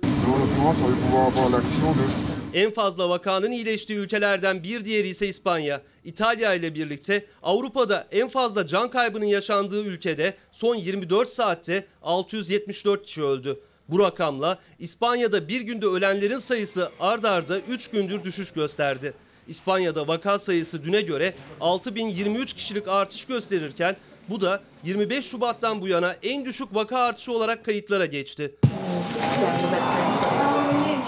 En 2.54 2.72
fazla 2.72 3.10
vakanın 3.10 3.52
iyileştiği 3.52 4.00
ülkelerden 4.00 4.64
bir 4.64 4.86
diğeri 4.86 5.08
ise 5.08 5.28
İspanya. 5.28 5.82
İtalya 6.06 6.54
ile 6.54 6.76
birlikte 6.76 7.26
Avrupa'da 7.44 8.08
en 8.12 8.28
fazla 8.28 8.68
can 8.68 8.90
kaybının 8.90 9.26
yaşandığı 9.26 9.84
ülkede 9.84 10.34
son 10.52 10.76
24 10.76 11.30
saatte 11.30 11.86
674 12.04 13.06
kişi 13.06 13.24
öldü. 13.24 13.60
Bu 13.90 14.00
rakamla 14.00 14.60
İspanya'da 14.80 15.48
bir 15.48 15.62
günde 15.62 15.86
ölenlerin 15.86 16.38
sayısı 16.38 16.90
ard 17.00 17.24
arda 17.24 17.60
3 17.60 17.90
gündür 17.90 18.24
düşüş 18.24 18.52
gösterdi. 18.52 19.14
İspanya'da 19.48 20.08
vaka 20.08 20.40
sayısı 20.40 20.84
düne 20.84 21.02
göre 21.02 21.34
6023 21.62 22.54
kişilik 22.54 22.88
artış 22.88 23.26
gösterirken 23.26 23.96
bu 24.30 24.42
da 24.42 24.62
25 24.84 25.26
Şubat'tan 25.26 25.82
bu 25.82 25.88
yana 25.88 26.16
en 26.24 26.46
düşük 26.46 26.76
vaka 26.76 26.98
artışı 26.98 27.32
olarak 27.34 27.66
kayıtlara 27.66 28.06
geçti. 28.06 28.56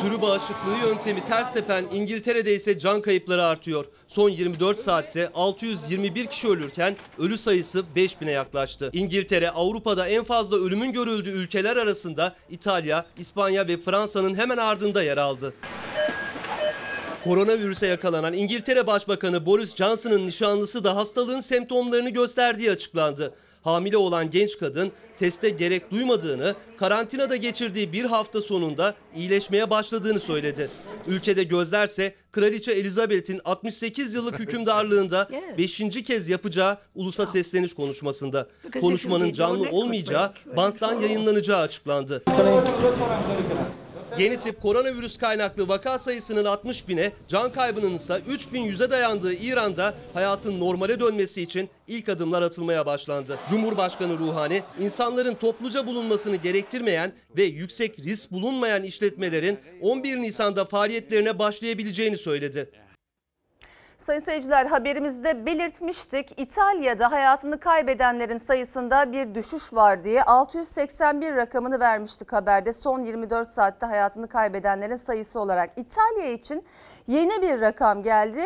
Sürü 0.01 0.21
bağışıklığı 0.21 0.87
yöntemi 0.87 1.25
ters 1.25 1.53
tepen 1.53 1.85
İngiltere'de 1.93 2.55
ise 2.55 2.79
can 2.79 3.01
kayıpları 3.01 3.43
artıyor. 3.43 3.85
Son 4.07 4.29
24 4.29 4.79
saatte 4.79 5.29
621 5.33 6.25
kişi 6.25 6.47
ölürken 6.47 6.95
ölü 7.19 7.37
sayısı 7.37 7.83
5000'e 7.95 8.31
yaklaştı. 8.31 8.89
İngiltere 8.93 9.51
Avrupa'da 9.51 10.07
en 10.07 10.23
fazla 10.23 10.57
ölümün 10.57 10.93
görüldüğü 10.93 11.29
ülkeler 11.29 11.77
arasında 11.77 12.35
İtalya, 12.49 13.05
İspanya 13.17 13.67
ve 13.67 13.77
Fransa'nın 13.77 14.35
hemen 14.35 14.57
ardında 14.57 15.03
yer 15.03 15.17
aldı. 15.17 15.53
Koronavirüse 17.23 17.87
yakalanan 17.87 18.33
İngiltere 18.33 18.87
Başbakanı 18.87 19.45
Boris 19.45 19.75
Johnson'ın 19.75 20.27
nişanlısı 20.27 20.83
da 20.83 20.95
hastalığın 20.95 21.39
semptomlarını 21.39 22.09
gösterdiği 22.09 22.71
açıklandı. 22.71 23.33
Hamile 23.63 23.97
olan 23.97 24.29
genç 24.31 24.57
kadın 24.57 24.91
teste 25.17 25.49
gerek 25.49 25.91
duymadığını, 25.91 26.55
karantinada 26.77 27.35
geçirdiği 27.35 27.93
bir 27.93 28.03
hafta 28.03 28.41
sonunda 28.41 28.95
iyileşmeye 29.15 29.69
başladığını 29.69 30.19
söyledi. 30.19 30.69
Ülkede 31.07 31.43
gözlerse 31.43 32.15
Kraliçe 32.31 32.71
Elizabeth'in 32.71 33.41
68 33.45 34.13
yıllık 34.13 34.39
hükümdarlığında 34.39 35.29
5. 35.57 35.77
kez 36.03 36.29
yapacağı 36.29 36.77
ulusa 36.95 37.27
sesleniş 37.27 37.73
konuşmasında. 37.73 38.47
Konuşmanın 38.81 39.31
canlı 39.31 39.69
olmayacağı, 39.69 40.33
banttan 40.57 41.01
yayınlanacağı 41.01 41.59
açıklandı. 41.61 42.23
Yeni 44.19 44.39
tip 44.39 44.61
koronavirüs 44.61 45.17
kaynaklı 45.17 45.67
vaka 45.67 45.99
sayısının 45.99 46.45
60 46.45 46.87
bine, 46.87 47.11
can 47.27 47.51
kaybının 47.51 47.95
ise 47.95 48.13
3100'e 48.13 48.89
dayandığı 48.89 49.33
İran'da 49.33 49.93
hayatın 50.13 50.59
normale 50.59 50.99
dönmesi 50.99 51.41
için 51.41 51.69
ilk 51.87 52.09
adımlar 52.09 52.41
atılmaya 52.41 52.85
başlandı. 52.85 53.37
Cumhurbaşkanı 53.49 54.19
Ruhani, 54.19 54.63
insanların 54.79 55.33
topluca 55.33 55.87
bulunmasını 55.87 56.35
gerektirmeyen 56.35 57.13
ve 57.37 57.43
yüksek 57.43 57.99
risk 57.99 58.31
bulunmayan 58.31 58.83
işletmelerin 58.83 59.59
11 59.81 60.17
Nisan'da 60.17 60.65
faaliyetlerine 60.65 61.39
başlayabileceğini 61.39 62.17
söyledi. 62.17 62.69
Sayın 64.01 64.19
seyirciler 64.19 64.65
haberimizde 64.65 65.45
belirtmiştik. 65.45 66.39
İtalya'da 66.39 67.11
hayatını 67.11 67.59
kaybedenlerin 67.59 68.37
sayısında 68.37 69.11
bir 69.11 69.35
düşüş 69.35 69.73
var 69.73 70.03
diye 70.03 70.23
681 70.23 71.35
rakamını 71.35 71.79
vermiştik 71.79 72.33
haberde. 72.33 72.73
Son 72.73 73.01
24 73.01 73.47
saatte 73.47 73.85
hayatını 73.85 74.27
kaybedenlerin 74.27 74.95
sayısı 74.95 75.39
olarak 75.39 75.69
İtalya 75.77 76.31
için 76.31 76.65
yeni 77.07 77.41
bir 77.41 77.61
rakam 77.61 78.03
geldi. 78.03 78.41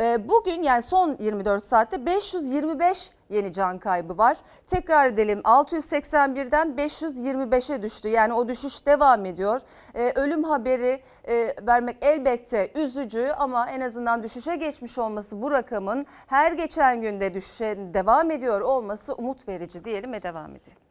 Ee, 0.00 0.28
Bugün 0.28 0.62
yani 0.62 0.82
son 0.82 1.16
24 1.20 1.62
saatte 1.62 2.06
525 2.06 3.10
yeni 3.32 3.52
can 3.52 3.78
kaybı 3.78 4.18
var. 4.18 4.36
Tekrar 4.66 5.08
edelim 5.08 5.40
681'den 5.40 6.68
525'e 6.68 7.82
düştü. 7.82 8.08
Yani 8.08 8.32
o 8.32 8.48
düşüş 8.48 8.86
devam 8.86 9.26
ediyor. 9.26 9.60
Ee, 9.94 10.12
ölüm 10.14 10.44
haberi 10.44 11.02
e, 11.28 11.54
vermek 11.66 11.96
elbette 12.02 12.72
üzücü 12.74 13.28
ama 13.38 13.70
en 13.70 13.80
azından 13.80 14.22
düşüşe 14.22 14.56
geçmiş 14.56 14.98
olması 14.98 15.42
bu 15.42 15.50
rakamın 15.50 16.06
her 16.26 16.52
geçen 16.52 17.00
günde 17.00 17.34
düşüşe 17.34 17.76
devam 17.94 18.30
ediyor 18.30 18.60
olması 18.60 19.14
umut 19.14 19.48
verici 19.48 19.84
diyelim 19.84 20.12
ve 20.12 20.22
devam 20.22 20.50
edelim. 20.56 20.81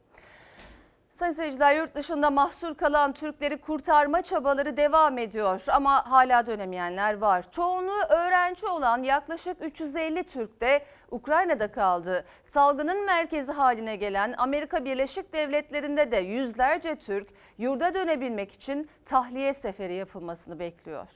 Sayın 1.21 1.33
seyirciler 1.33 1.75
yurt 1.75 1.95
dışında 1.95 2.29
mahsur 2.29 2.75
kalan 2.75 3.13
Türkleri 3.13 3.57
kurtarma 3.57 4.21
çabaları 4.21 4.77
devam 4.77 5.17
ediyor 5.17 5.63
ama 5.67 6.11
hala 6.11 6.47
dönemeyenler 6.47 7.17
var. 7.17 7.51
Çoğunluğu 7.51 8.01
öğrenci 8.09 8.67
olan 8.67 9.03
yaklaşık 9.03 9.57
350 9.61 10.23
Türk 10.23 10.61
de 10.61 10.85
Ukrayna'da 11.11 11.71
kaldı. 11.71 12.25
Salgının 12.43 13.05
merkezi 13.05 13.51
haline 13.51 13.95
gelen 13.95 14.35
Amerika 14.37 14.85
Birleşik 14.85 15.33
Devletleri'nde 15.33 16.11
de 16.11 16.17
yüzlerce 16.17 16.95
Türk 16.95 17.27
yurda 17.57 17.93
dönebilmek 17.93 18.51
için 18.51 18.89
tahliye 19.05 19.53
seferi 19.53 19.93
yapılmasını 19.93 20.59
bekliyor. 20.59 21.07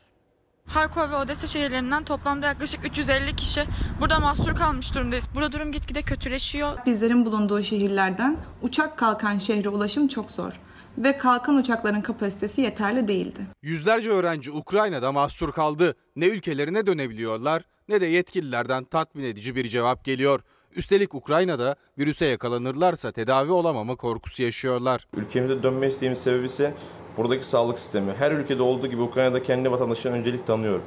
Harkov 0.68 1.12
ve 1.12 1.16
Odessa 1.16 1.48
şehirlerinden 1.48 2.04
toplamda 2.04 2.46
yaklaşık 2.46 2.86
350 2.86 3.36
kişi 3.36 3.66
burada 4.00 4.20
mahsur 4.20 4.56
kalmış 4.56 4.94
durumdayız. 4.96 5.26
Burada 5.36 5.52
durum 5.52 5.72
gitgide 5.72 6.02
kötüleşiyor. 6.02 6.78
Bizlerin 6.86 7.26
bulunduğu 7.26 7.64
şehirlerden 7.64 8.38
uçak 8.62 8.98
kalkan 8.98 9.38
şehre 9.38 9.70
ulaşım 9.70 10.08
çok 10.08 10.32
zor 10.32 10.54
ve 10.98 11.18
kalkan 11.18 11.56
uçakların 11.56 12.02
kapasitesi 12.02 12.62
yeterli 12.62 13.08
değildi. 13.08 13.42
Yüzlerce 13.62 14.10
öğrenci 14.10 14.52
Ukrayna'da 14.52 15.12
mahsur 15.12 15.52
kaldı. 15.52 15.96
Ne 16.16 16.26
ülkelerine 16.28 16.88
dönebiliyorlar 16.88 17.64
ne 17.90 18.02
de 18.02 18.06
yetkililerden 18.06 18.84
tatmin 18.84 19.24
edici 19.24 19.56
bir 19.56 19.68
cevap 19.68 20.04
geliyor. 20.06 20.40
Üstelik 20.76 21.16
Ukrayna'da 21.16 21.76
virüse 21.98 22.26
yakalanırlarsa 22.26 23.12
tedavi 23.12 23.52
olamama 23.52 23.96
korkusu 23.96 24.44
yaşıyorlar. 24.44 25.08
Ülkemize 25.18 25.64
dönme 25.64 25.88
isteğimiz 25.88 26.24
sebebi 26.24 26.46
ise 26.46 26.74
buradaki 27.18 27.46
sağlık 27.48 27.80
sistemi. 27.80 28.14
Her 28.14 28.32
ülkede 28.32 28.62
olduğu 28.62 28.88
gibi 28.88 29.02
Ukrayna'da 29.02 29.44
kendi 29.44 29.72
vatandaşlarına 29.72 30.18
öncelik 30.18 30.48
tanıyor. 30.48 30.80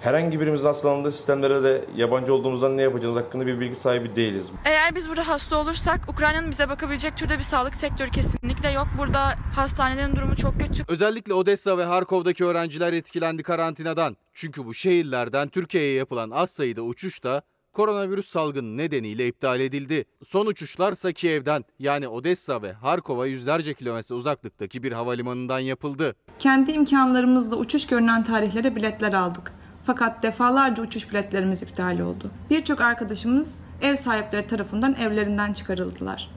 Herhangi 0.00 0.40
birimiz 0.40 0.64
hastalandığı 0.64 1.12
sistemlere 1.12 1.62
de 1.62 1.84
yabancı 1.96 2.34
olduğumuzdan 2.34 2.76
ne 2.76 2.82
yapacağımız 2.82 3.22
hakkında 3.22 3.46
bir 3.46 3.60
bilgi 3.60 3.76
sahibi 3.76 4.16
değiliz. 4.16 4.52
Eğer 4.64 4.94
biz 4.94 5.08
burada 5.08 5.28
hasta 5.28 5.56
olursak 5.56 6.08
Ukrayna'nın 6.08 6.50
bize 6.50 6.68
bakabilecek 6.68 7.16
türde 7.16 7.38
bir 7.38 7.42
sağlık 7.42 7.76
sektörü 7.76 8.10
kesinlikle 8.10 8.70
yok. 8.70 8.86
Burada 8.98 9.34
hastanelerin 9.54 10.16
durumu 10.16 10.36
çok 10.36 10.60
kötü. 10.60 10.84
Özellikle 10.88 11.34
Odessa 11.34 11.78
ve 11.78 11.84
Harkov'daki 11.84 12.44
öğrenciler 12.44 12.92
etkilendi 12.92 13.42
karantinadan. 13.42 14.16
Çünkü 14.34 14.66
bu 14.66 14.74
şehirlerden 14.74 15.48
Türkiye'ye 15.48 15.94
yapılan 15.94 16.30
az 16.30 16.50
sayıda 16.50 16.82
uçuş 16.82 17.24
da 17.24 17.42
koronavirüs 17.80 18.28
salgını 18.28 18.76
nedeniyle 18.76 19.26
iptal 19.26 19.60
edildi. 19.60 20.04
Son 20.24 20.46
uçuşlarsa 20.46 21.12
Kiev'den 21.12 21.64
yani 21.78 22.08
Odessa 22.08 22.62
ve 22.62 22.72
Harkov'a 22.72 23.26
yüzlerce 23.26 23.74
kilometre 23.74 24.14
uzaklıktaki 24.14 24.82
bir 24.82 24.92
havalimanından 24.92 25.58
yapıldı. 25.58 26.14
Kendi 26.38 26.72
imkanlarımızla 26.72 27.56
uçuş 27.56 27.86
görünen 27.86 28.24
tarihlere 28.24 28.76
biletler 28.76 29.12
aldık. 29.12 29.52
Fakat 29.84 30.22
defalarca 30.22 30.82
uçuş 30.82 31.10
biletlerimiz 31.10 31.62
iptal 31.62 31.98
oldu. 31.98 32.30
Birçok 32.50 32.80
arkadaşımız 32.80 33.58
ev 33.82 33.96
sahipleri 33.96 34.46
tarafından 34.46 34.94
evlerinden 34.94 35.52
çıkarıldılar. 35.52 36.30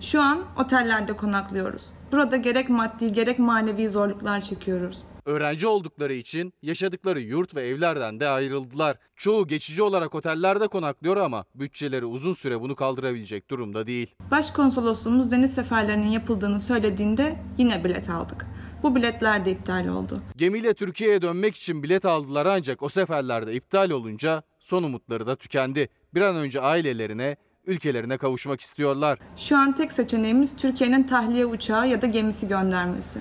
Şu 0.00 0.22
an 0.22 0.44
otellerde 0.64 1.12
konaklıyoruz. 1.12 1.86
Burada 2.12 2.36
gerek 2.36 2.68
maddi 2.68 3.12
gerek 3.12 3.38
manevi 3.38 3.88
zorluklar 3.88 4.40
çekiyoruz. 4.40 5.02
Öğrenci 5.24 5.66
oldukları 5.66 6.14
için 6.14 6.52
yaşadıkları 6.62 7.20
yurt 7.20 7.54
ve 7.54 7.68
evlerden 7.68 8.20
de 8.20 8.28
ayrıldılar. 8.28 8.96
Çoğu 9.16 9.46
geçici 9.46 9.82
olarak 9.82 10.14
otellerde 10.14 10.68
konaklıyor 10.68 11.16
ama 11.16 11.44
bütçeleri 11.54 12.04
uzun 12.04 12.34
süre 12.34 12.60
bunu 12.60 12.76
kaldırabilecek 12.76 13.50
durumda 13.50 13.86
değil. 13.86 14.14
Başkonsolosluğumuz 14.30 15.30
deniz 15.30 15.54
seferlerinin 15.54 16.08
yapıldığını 16.08 16.60
söylediğinde 16.60 17.36
yine 17.58 17.84
bilet 17.84 18.10
aldık. 18.10 18.46
Bu 18.82 18.96
biletler 18.96 19.44
de 19.44 19.50
iptal 19.50 19.86
oldu. 19.88 20.20
Gemiyle 20.36 20.74
Türkiye'ye 20.74 21.22
dönmek 21.22 21.54
için 21.56 21.82
bilet 21.82 22.04
aldılar 22.04 22.46
ancak 22.46 22.82
o 22.82 22.88
seferlerde 22.88 23.54
iptal 23.54 23.90
olunca 23.90 24.42
son 24.60 24.82
umutları 24.82 25.26
da 25.26 25.36
tükendi. 25.36 25.88
Bir 26.14 26.20
an 26.20 26.36
önce 26.36 26.60
ailelerine, 26.60 27.36
ülkelerine 27.66 28.18
kavuşmak 28.18 28.60
istiyorlar. 28.60 29.18
Şu 29.36 29.56
an 29.56 29.76
tek 29.76 29.92
seçeneğimiz 29.92 30.56
Türkiye'nin 30.56 31.02
tahliye 31.02 31.46
uçağı 31.46 31.88
ya 31.88 32.02
da 32.02 32.06
gemisi 32.06 32.48
göndermesi. 32.48 33.20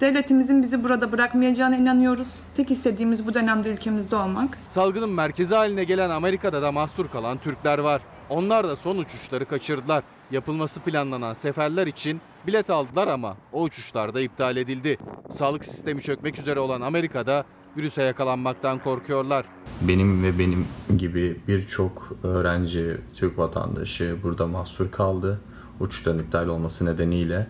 Devletimizin 0.00 0.62
bizi 0.62 0.84
burada 0.84 1.12
bırakmayacağına 1.12 1.76
inanıyoruz. 1.76 2.34
Tek 2.54 2.70
istediğimiz 2.70 3.26
bu 3.26 3.34
dönemde 3.34 3.72
ülkemizde 3.72 4.16
olmak. 4.16 4.58
Salgının 4.64 5.10
merkezi 5.10 5.54
haline 5.54 5.84
gelen 5.84 6.10
Amerika'da 6.10 6.62
da 6.62 6.72
mahsur 6.72 7.08
kalan 7.08 7.38
Türkler 7.38 7.78
var. 7.78 8.02
Onlar 8.30 8.68
da 8.68 8.76
son 8.76 8.98
uçuşları 8.98 9.44
kaçırdılar. 9.46 10.04
Yapılması 10.30 10.80
planlanan 10.80 11.32
seferler 11.32 11.86
için 11.86 12.20
bilet 12.46 12.70
aldılar 12.70 13.08
ama 13.08 13.36
o 13.52 13.62
uçuşlar 13.62 14.14
da 14.14 14.20
iptal 14.20 14.56
edildi. 14.56 14.98
Sağlık 15.30 15.64
sistemi 15.64 16.02
çökmek 16.02 16.38
üzere 16.38 16.60
olan 16.60 16.80
Amerika'da 16.80 17.44
virüse 17.76 18.02
yakalanmaktan 18.02 18.78
korkuyorlar. 18.78 19.44
Benim 19.80 20.22
ve 20.22 20.38
benim 20.38 20.66
gibi 20.98 21.40
birçok 21.48 22.12
öğrenci, 22.22 22.96
Türk 23.16 23.38
vatandaşı 23.38 24.16
burada 24.22 24.46
mahsur 24.46 24.90
kaldı. 24.90 25.40
Uçuşların 25.80 26.20
iptal 26.20 26.48
olması 26.48 26.86
nedeniyle. 26.86 27.46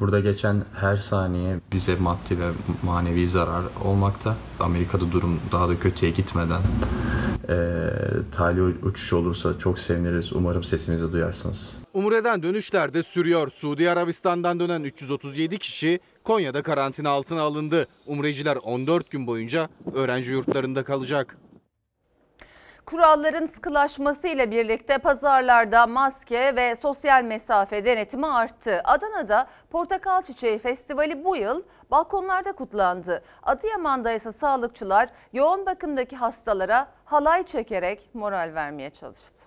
Burada 0.00 0.20
geçen 0.20 0.64
her 0.74 0.96
saniye 0.96 1.56
bize 1.72 1.96
maddi 1.96 2.40
ve 2.40 2.50
manevi 2.82 3.28
zarar 3.28 3.64
olmakta. 3.84 4.36
Amerika'da 4.60 5.12
durum 5.12 5.40
daha 5.52 5.68
da 5.68 5.78
kötüye 5.78 6.12
gitmeden 6.12 6.60
e, 7.48 7.56
tali 8.32 8.62
uçuş 8.62 9.12
olursa 9.12 9.58
çok 9.58 9.78
seviniriz. 9.78 10.32
Umarım 10.32 10.64
sesimizi 10.64 11.12
duyarsınız. 11.12 11.76
Umre'den 11.94 12.42
dönüşler 12.42 12.94
de 12.94 13.02
sürüyor. 13.02 13.50
Suudi 13.50 13.90
Arabistan'dan 13.90 14.60
dönen 14.60 14.82
337 14.82 15.58
kişi 15.58 16.00
Konya'da 16.24 16.62
karantina 16.62 17.10
altına 17.10 17.42
alındı. 17.42 17.86
Umreciler 18.06 18.56
14 18.56 19.10
gün 19.10 19.26
boyunca 19.26 19.68
öğrenci 19.94 20.32
yurtlarında 20.32 20.84
kalacak. 20.84 21.36
Kuralların 22.88 23.46
sıkılaşmasıyla 23.46 24.50
birlikte 24.50 24.98
pazarlarda 24.98 25.86
maske 25.86 26.56
ve 26.56 26.76
sosyal 26.76 27.22
mesafe 27.22 27.84
denetimi 27.84 28.26
arttı. 28.26 28.80
Adana'da 28.84 29.46
Portakal 29.70 30.22
Çiçeği 30.22 30.58
Festivali 30.58 31.24
bu 31.24 31.36
yıl 31.36 31.62
balkonlarda 31.90 32.52
kutlandı. 32.52 33.22
Adıyaman'da 33.42 34.12
ise 34.12 34.32
sağlıkçılar 34.32 35.08
yoğun 35.32 35.66
bakımdaki 35.66 36.16
hastalara 36.16 36.88
halay 37.04 37.42
çekerek 37.46 38.10
moral 38.14 38.50
vermeye 38.54 38.90
çalıştı. 38.90 39.42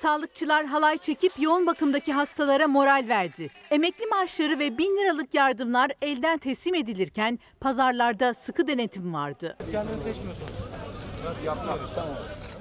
Sağlıkçılar 0.00 0.66
halay 0.66 0.98
çekip 0.98 1.32
yoğun 1.38 1.66
bakımdaki 1.66 2.12
hastalara 2.12 2.68
moral 2.68 3.04
verdi. 3.08 3.50
Emekli 3.70 4.06
maaşları 4.06 4.58
ve 4.58 4.78
1000 4.78 4.84
liralık 4.84 5.34
yardımlar 5.34 5.90
elden 6.02 6.38
teslim 6.38 6.74
edilirken 6.74 7.38
pazarlarda 7.60 8.34
sıkı 8.34 8.68
denetim 8.68 9.14
vardı. 9.14 9.56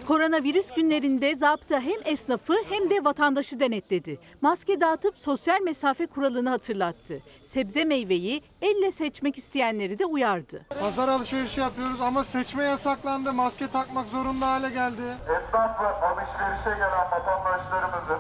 Koronavirüs 0.10 0.72
günlerinde 0.72 1.36
zapta 1.36 1.80
hem 1.80 2.02
esnafı 2.06 2.54
hem 2.70 2.90
de 2.90 3.04
vatandaşı 3.04 3.60
denetledi. 3.60 4.20
Maske 4.42 4.82
dağıtıp 4.82 5.18
sosyal 5.18 5.62
mesafe 5.62 6.06
kuralını 6.06 6.50
hatırlattı. 6.50 7.20
Sebze 7.44 7.86
meyveyi 7.86 8.44
elle 8.62 8.92
seçmek 8.92 9.38
isteyenleri 9.38 10.00
de 10.00 10.06
uyardı. 10.06 10.66
Pazar 10.82 11.08
alışverişi 11.08 11.60
yapıyoruz 11.60 12.02
ama 12.02 12.24
seçme 12.24 12.64
yasaklandı. 12.64 13.34
Maske 13.34 13.68
takmak 13.68 14.08
zorunda 14.08 14.48
hale 14.48 14.70
geldi. 14.70 15.02
Esnaf 15.24 15.82
ve 15.82 15.88
alışverişe 15.88 16.70
gelen 16.76 17.12
vatandaşlarımızın 17.12 18.20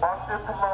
maske 0.00 0.34
gelmiştir. 0.34 0.67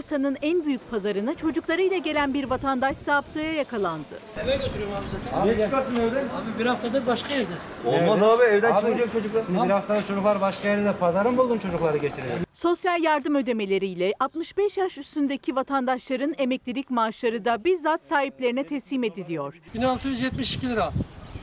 Bursa'nın 0.00 0.36
en 0.42 0.64
büyük 0.64 0.90
pazarına 0.90 1.34
çocuklarıyla 1.34 1.96
gelen 1.98 2.34
bir 2.34 2.44
vatandaş 2.44 2.96
zaptaya 2.96 3.52
yakalandı. 3.52 4.18
Eve 4.44 4.56
götürüyorum 4.56 4.94
abi 4.94 5.04
zaten. 5.10 5.40
Abi 5.40 5.48
niye 5.56 5.66
çıkarttın 5.66 5.96
evden? 5.96 6.24
Abi 6.24 6.58
bir 6.58 6.66
haftadır 6.66 7.06
başka 7.06 7.34
yerde. 7.34 7.52
Olmaz 7.84 8.22
abi 8.22 8.44
evden 8.44 8.76
çıkacak 8.76 9.12
çocuklar. 9.12 9.64
Bir 9.64 9.70
haftada 9.70 10.06
çocuklar 10.06 10.40
başka 10.40 10.68
yerde 10.68 10.92
pazara 10.92 11.30
mı 11.30 11.38
buldun 11.38 11.58
çocukları 11.58 11.96
getiriyor? 11.96 12.34
Sosyal 12.52 13.02
yardım 13.02 13.34
ödemeleriyle 13.34 14.12
65 14.20 14.76
yaş 14.78 14.98
üstündeki 14.98 15.56
vatandaşların 15.56 16.34
emeklilik 16.38 16.90
maaşları 16.90 17.44
da 17.44 17.64
bizzat 17.64 18.04
sahiplerine 18.04 18.64
teslim 18.64 19.04
ediliyor. 19.04 19.54
1672 19.74 20.68
lira. 20.68 20.90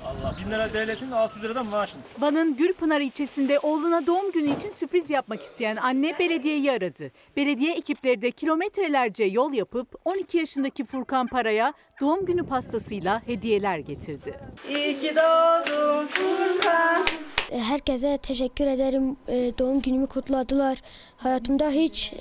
Allah 0.06 0.36
1000 0.46 0.52
lira 0.52 0.74
devletin 0.74 1.12
600 1.12 1.44
liradan 1.44 1.66
maaşın. 1.66 2.02
Van'ın 2.20 2.56
Gülpınar 2.56 3.02
ilçesinde 3.02 3.60
oğluna 3.60 4.08
doğum 4.08 4.32
günü 4.32 4.56
için 4.58 4.70
sürpriz 4.70 5.10
yapmak 5.10 5.42
isteyen 5.42 5.76
anne 5.76 6.20
belediyeyi 6.20 6.72
aradı. 6.72 7.12
Belediye 7.38 7.74
ekipleri 7.76 8.22
de 8.22 8.32
kilometrelerce 8.32 9.24
yol 9.24 9.54
yapıp 9.54 9.96
12 10.06 10.38
yaşındaki 10.38 10.86
Furkan 10.86 11.28
Para'ya 11.28 11.74
doğum 12.02 12.26
günü 12.26 12.44
pastasıyla 12.46 13.22
hediyeler 13.28 13.78
getirdi. 13.78 14.40
İyi 14.70 15.00
ki 15.00 15.16
doğdun 15.16 16.08
Furkan. 16.08 17.04
Herkese 17.52 18.18
teşekkür 18.18 18.66
ederim. 18.68 19.18
Ee, 19.28 19.52
Doğum 19.60 19.82
günümü 19.82 20.08
kutladılar. 20.08 20.78
Hayatımda 21.18 21.70
hiç 21.70 22.14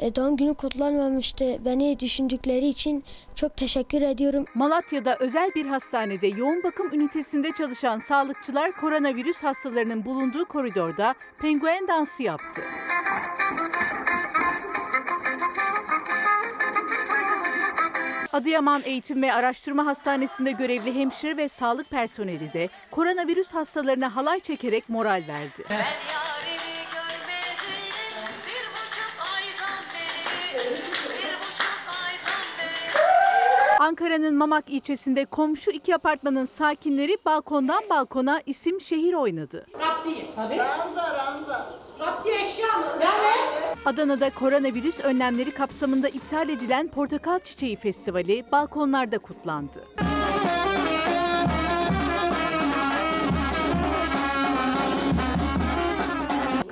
e, 0.00 0.16
doğum 0.16 0.36
günü 0.36 0.54
kutlanmamıştı. 0.54 1.64
Beni 1.64 2.00
düşündükleri 2.00 2.66
için 2.66 3.04
çok 3.34 3.56
teşekkür 3.56 4.02
ediyorum. 4.02 4.44
Malatya'da 4.54 5.16
özel 5.20 5.50
bir 5.54 5.66
hastanede 5.66 6.26
yoğun 6.26 6.62
bakım 6.62 6.94
ünitesinde 6.94 7.52
çalışan 7.52 7.98
sağlıkçılar 7.98 8.72
koronavirüs 8.72 9.42
hastalarının 9.42 10.04
bulunduğu 10.04 10.44
koridorda 10.44 11.14
penguen 11.40 11.88
dansı 11.88 12.22
yaptı. 12.22 12.62
Adıyaman 18.32 18.82
Eğitim 18.84 19.22
ve 19.22 19.32
Araştırma 19.32 19.86
Hastanesi'nde 19.86 20.52
görevli 20.52 20.94
hemşire 20.94 21.36
ve 21.36 21.48
sağlık 21.48 21.90
personeli 21.90 22.52
de 22.52 22.68
koronavirüs 22.90 23.54
hastalarına 23.54 24.16
halay 24.16 24.40
çekerek 24.40 24.88
moral 24.88 25.22
verdi. 25.28 25.64
Ankara'nın 33.80 34.36
Mamak 34.36 34.70
ilçesinde 34.70 35.24
komşu 35.24 35.70
iki 35.70 35.94
apartmanın 35.94 36.44
sakinleri 36.44 37.16
balkondan 37.26 37.82
balkona 37.90 38.40
isim 38.46 38.80
şehir 38.80 39.14
oynadı. 39.14 39.66
Raptiye. 39.80 40.26
Tabii. 40.36 40.56
Ranza, 40.56 41.16
ranza. 41.16 41.66
Raptiye 42.00 42.40
eşya 42.42 42.78
mı? 42.78 42.86
Yani? 43.02 43.76
Adana'da 43.84 44.30
koronavirüs 44.30 45.00
önlemleri 45.00 45.50
kapsamında 45.50 46.08
iptal 46.08 46.48
edilen 46.48 46.88
Portakal 46.88 47.38
Çiçeği 47.38 47.76
Festivali 47.76 48.44
balkonlarda 48.52 49.18
kutlandı. 49.18 49.84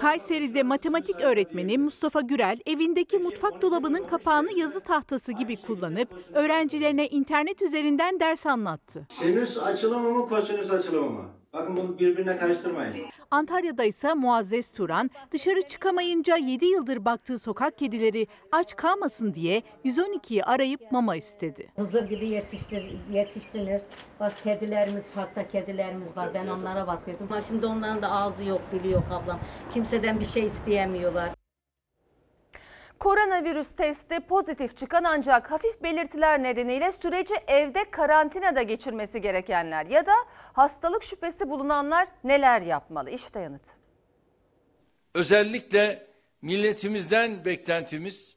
Kayseri'de 0.08 0.62
matematik 0.62 1.20
öğretmeni 1.20 1.78
Mustafa 1.78 2.20
Gürel 2.20 2.58
evindeki 2.66 3.18
mutfak 3.18 3.62
dolabının 3.62 4.06
kapağını 4.06 4.58
yazı 4.58 4.80
tahtası 4.80 5.32
gibi 5.32 5.56
kullanıp 5.56 6.08
öğrencilerine 6.34 7.08
internet 7.08 7.62
üzerinden 7.62 8.20
ders 8.20 8.46
anlattı. 8.46 9.06
Sinüs 9.08 9.58
açılımı 9.58 10.10
mı 10.10 10.28
kosinüs 10.28 10.70
açılımı 10.70 11.10
mı? 11.10 11.24
Bakın 11.52 11.76
bunu 11.76 11.98
birbirine 11.98 12.38
karıştırmayın. 12.38 13.06
Antalya'da 13.30 13.84
ise 13.84 14.14
Muazzez 14.14 14.70
Turan 14.70 15.10
dışarı 15.30 15.62
çıkamayınca 15.62 16.36
7 16.36 16.66
yıldır 16.66 17.04
baktığı 17.04 17.38
sokak 17.38 17.78
kedileri 17.78 18.26
aç 18.52 18.76
kalmasın 18.76 19.34
diye 19.34 19.62
112'yi 19.84 20.44
arayıp 20.44 20.92
mama 20.92 21.16
istedi. 21.16 21.68
Hızır 21.76 22.08
gibi 22.08 22.28
yetiştir, 22.28 22.96
yetiştiniz. 23.12 23.82
Bak 24.20 24.32
kedilerimiz, 24.44 25.04
parkta 25.14 25.48
kedilerimiz 25.48 26.16
var. 26.16 26.34
Ben 26.34 26.46
onlara 26.46 26.86
bakıyordum. 26.86 27.28
Ha 27.28 27.42
şimdi 27.42 27.66
onların 27.66 28.02
da 28.02 28.10
ağzı 28.10 28.44
yok, 28.44 28.60
dili 28.72 28.92
yok 28.92 29.04
ablam. 29.10 29.40
Kimseden 29.74 30.20
bir 30.20 30.24
şey 30.26 30.46
isteyemiyorlar. 30.46 31.37
Koronavirüs 32.98 33.72
testi 33.76 34.20
pozitif 34.20 34.76
çıkan 34.76 35.04
ancak 35.04 35.50
hafif 35.50 35.82
belirtiler 35.82 36.42
nedeniyle 36.42 36.92
süreci 36.92 37.34
evde 37.46 37.90
karantinada 37.90 38.62
geçirmesi 38.62 39.20
gerekenler 39.20 39.86
ya 39.86 40.06
da 40.06 40.12
hastalık 40.52 41.04
şüphesi 41.04 41.50
bulunanlar 41.50 42.08
neler 42.24 42.62
yapmalı? 42.62 43.10
İşte 43.10 43.40
yanıt. 43.40 43.62
Özellikle 45.14 46.06
milletimizden 46.42 47.44
beklentimiz 47.44 48.36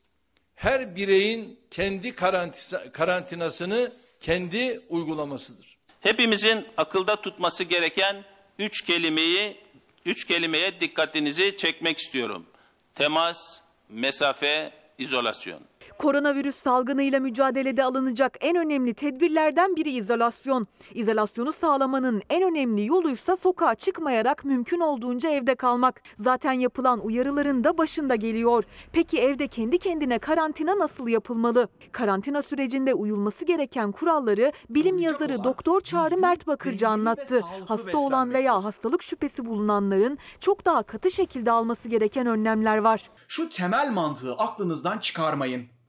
her 0.56 0.96
bireyin 0.96 1.60
kendi 1.70 2.16
karantinasını 2.94 3.92
kendi 4.20 4.82
uygulamasıdır. 4.90 5.78
Hepimizin 6.02 6.68
akılda 6.78 7.16
tutması 7.16 7.64
gereken 7.64 8.24
üç 8.60 8.82
kelimeyi, 8.82 9.58
üç 10.06 10.26
kelimeye 10.26 10.80
dikkatinizi 10.80 11.58
çekmek 11.58 11.98
istiyorum. 11.98 12.46
Temas, 12.96 13.62
mesafe, 13.92 14.72
izolasyon. 14.98 15.62
Koronavirüs 15.98 16.56
salgınıyla 16.56 17.20
mücadelede 17.20 17.84
alınacak 17.84 18.38
en 18.42 18.56
önemli 18.56 18.94
tedbirlerden 18.94 19.76
biri 19.76 19.92
izolasyon. 19.92 20.68
İzolasyonu 20.94 21.52
sağlamanın 21.52 22.22
en 22.30 22.44
önemli 22.44 22.86
yoluysa 22.86 23.36
sokağa 23.36 23.76
çıkmayarak 23.76 24.46
mümkün 24.46 24.80
olduğunca 24.80 25.30
evde 25.30 25.56
kalmak. 25.56 26.02
Zaten 26.18 26.54
yapılan 26.54 27.06
uyarıların 27.06 27.64
da 27.64 27.78
başında 27.78 28.16
geliyor. 28.16 28.64
Peki 28.94 29.20
evde 29.20 29.48
kendi 29.48 29.78
kendine 29.78 30.20
karantina 30.20 30.80
nasıl 30.80 31.08
yapılmalı? 31.08 31.68
Karantina 31.92 32.42
sürecinde 32.42 32.94
uyulması 32.94 33.46
gereken 33.46 33.92
kuralları 33.92 34.52
bilim 34.70 34.98
yazarı 34.98 35.44
Doktor 35.44 35.82
Çağrı 35.82 36.18
Mert 36.18 36.48
Bakırcı 36.48 36.88
anlattı. 36.88 37.42
Hasta 37.66 37.98
olan 37.98 38.34
veya 38.34 38.64
hastalık 38.64 39.04
şüphesi 39.04 39.46
bulunanların 39.46 40.18
çok 40.40 40.66
daha 40.66 40.84
katı 40.84 41.12
şekilde 41.12 41.52
alması 41.52 41.90
gereken 41.90 42.28
önlemler 42.28 42.78
var. 42.78 43.10
Şu 43.28 43.50
temel 43.50 43.92
mantığı 43.92 44.34
aklınızdan 44.34 44.98
çıkarmayın. 44.98 45.81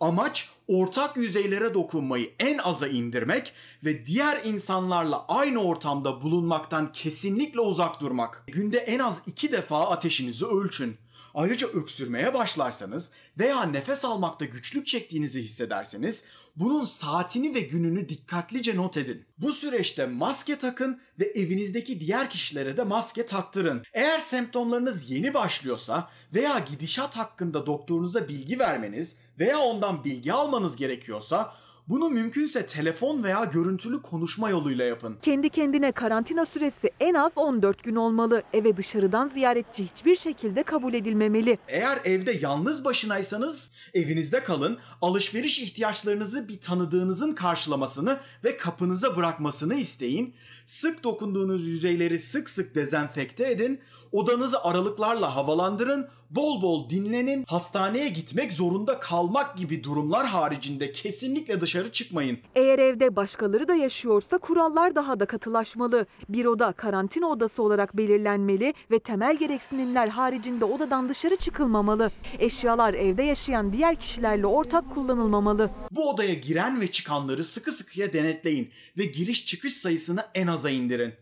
Amaç 0.00 0.48
ortak 0.68 1.16
yüzeylere 1.16 1.74
dokunmayı 1.74 2.30
en 2.38 2.58
aza 2.58 2.88
indirmek 2.88 3.52
ve 3.84 4.06
diğer 4.06 4.44
insanlarla 4.44 5.24
aynı 5.28 5.62
ortamda 5.62 6.22
bulunmaktan 6.22 6.92
kesinlikle 6.92 7.60
uzak 7.60 8.00
durmak. 8.00 8.44
Günde 8.46 8.78
en 8.78 8.98
az 8.98 9.22
iki 9.26 9.52
defa 9.52 9.90
ateşinizi 9.90 10.46
ölçün. 10.46 10.96
Ayrıca 11.34 11.68
öksürmeye 11.68 12.34
başlarsanız 12.34 13.12
veya 13.38 13.62
nefes 13.62 14.04
almakta 14.04 14.44
güçlük 14.44 14.86
çektiğinizi 14.86 15.42
hissederseniz 15.42 16.24
bunun 16.56 16.84
saatini 16.84 17.54
ve 17.54 17.60
gününü 17.60 18.08
dikkatlice 18.08 18.76
not 18.76 18.96
edin. 18.96 19.24
Bu 19.38 19.52
süreçte 19.52 20.06
maske 20.06 20.56
takın 20.58 21.00
ve 21.20 21.24
evinizdeki 21.24 22.00
diğer 22.00 22.30
kişilere 22.30 22.76
de 22.76 22.84
maske 22.84 23.26
taktırın. 23.26 23.82
Eğer 23.92 24.20
semptomlarınız 24.20 25.10
yeni 25.10 25.34
başlıyorsa 25.34 26.10
veya 26.34 26.58
gidişat 26.58 27.16
hakkında 27.16 27.66
doktorunuza 27.66 28.28
bilgi 28.28 28.58
vermeniz 28.58 29.16
veya 29.38 29.58
ondan 29.58 30.04
bilgi 30.04 30.32
almanız 30.32 30.76
gerekiyorsa 30.76 31.54
bunu 31.88 32.10
mümkünse 32.10 32.66
telefon 32.66 33.22
veya 33.22 33.44
görüntülü 33.44 34.02
konuşma 34.02 34.50
yoluyla 34.50 34.84
yapın. 34.84 35.16
Kendi 35.22 35.48
kendine 35.48 35.92
karantina 35.92 36.46
süresi 36.46 36.90
en 37.00 37.14
az 37.14 37.38
14 37.38 37.82
gün 37.82 37.96
olmalı. 37.96 38.42
Eve 38.52 38.76
dışarıdan 38.76 39.28
ziyaretçi 39.28 39.84
hiçbir 39.84 40.16
şekilde 40.16 40.62
kabul 40.62 40.94
edilmemeli. 40.94 41.58
Eğer 41.68 41.98
evde 42.04 42.38
yalnız 42.40 42.84
başınaysanız 42.84 43.70
evinizde 43.94 44.42
kalın, 44.42 44.78
alışveriş 45.02 45.58
ihtiyaçlarınızı 45.60 46.48
bir 46.48 46.60
tanıdığınızın 46.60 47.32
karşılamasını 47.32 48.18
ve 48.44 48.56
kapınıza 48.56 49.16
bırakmasını 49.16 49.74
isteyin. 49.74 50.34
Sık 50.66 51.04
dokunduğunuz 51.04 51.66
yüzeyleri 51.66 52.18
sık 52.18 52.50
sık 52.50 52.74
dezenfekte 52.74 53.50
edin. 53.50 53.80
Odanızı 54.12 54.62
aralıklarla 54.64 55.36
havalandırın, 55.36 56.08
bol 56.30 56.62
bol 56.62 56.90
dinlenin, 56.90 57.44
hastaneye 57.48 58.08
gitmek 58.08 58.52
zorunda 58.52 58.98
kalmak 59.00 59.56
gibi 59.56 59.84
durumlar 59.84 60.26
haricinde 60.26 60.92
kesinlikle 60.92 61.60
dışarı 61.60 61.92
çıkmayın. 61.92 62.38
Eğer 62.54 62.78
evde 62.78 63.16
başkaları 63.16 63.68
da 63.68 63.74
yaşıyorsa 63.74 64.38
kurallar 64.38 64.94
daha 64.94 65.20
da 65.20 65.26
katılaşmalı. 65.26 66.06
Bir 66.28 66.44
oda 66.44 66.72
karantina 66.72 67.26
odası 67.26 67.62
olarak 67.62 67.96
belirlenmeli 67.96 68.74
ve 68.90 68.98
temel 68.98 69.36
gereksinimler 69.36 70.08
haricinde 70.08 70.64
odadan 70.64 71.08
dışarı 71.08 71.36
çıkılmamalı. 71.36 72.10
Eşyalar 72.38 72.94
evde 72.94 73.22
yaşayan 73.22 73.72
diğer 73.72 73.96
kişilerle 73.96 74.46
ortak 74.46 74.90
kullanılmamalı. 74.90 75.70
Bu 75.90 76.10
odaya 76.10 76.34
giren 76.34 76.80
ve 76.80 76.90
çıkanları 76.90 77.44
sıkı 77.44 77.72
sıkıya 77.72 78.12
denetleyin 78.12 78.70
ve 78.98 79.04
giriş 79.04 79.46
çıkış 79.46 79.72
sayısını 79.72 80.24
en 80.34 80.46
aza 80.46 80.70
indirin. 80.70 81.14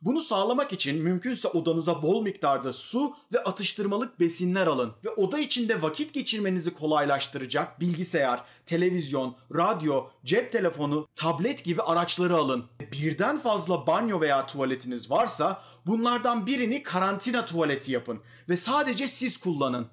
Bunu 0.00 0.20
sağlamak 0.20 0.72
için 0.72 1.02
mümkünse 1.02 1.48
odanıza 1.48 2.02
bol 2.02 2.22
miktarda 2.22 2.72
su 2.72 3.16
ve 3.32 3.44
atıştırmalık 3.44 4.20
besinler 4.20 4.66
alın 4.66 4.92
ve 5.04 5.10
oda 5.10 5.38
içinde 5.38 5.82
vakit 5.82 6.14
geçirmenizi 6.14 6.74
kolaylaştıracak 6.74 7.80
bilgisayar, 7.80 8.40
televizyon, 8.66 9.36
radyo, 9.54 10.04
cep 10.24 10.52
telefonu, 10.52 11.08
tablet 11.16 11.64
gibi 11.64 11.82
araçları 11.82 12.36
alın. 12.36 12.64
Birden 12.92 13.38
fazla 13.38 13.86
banyo 13.86 14.20
veya 14.20 14.46
tuvaletiniz 14.46 15.10
varsa 15.10 15.62
bunlardan 15.86 16.46
birini 16.46 16.82
karantina 16.82 17.44
tuvaleti 17.44 17.92
yapın 17.92 18.20
ve 18.48 18.56
sadece 18.56 19.06
siz 19.06 19.36
kullanın. 19.36 19.88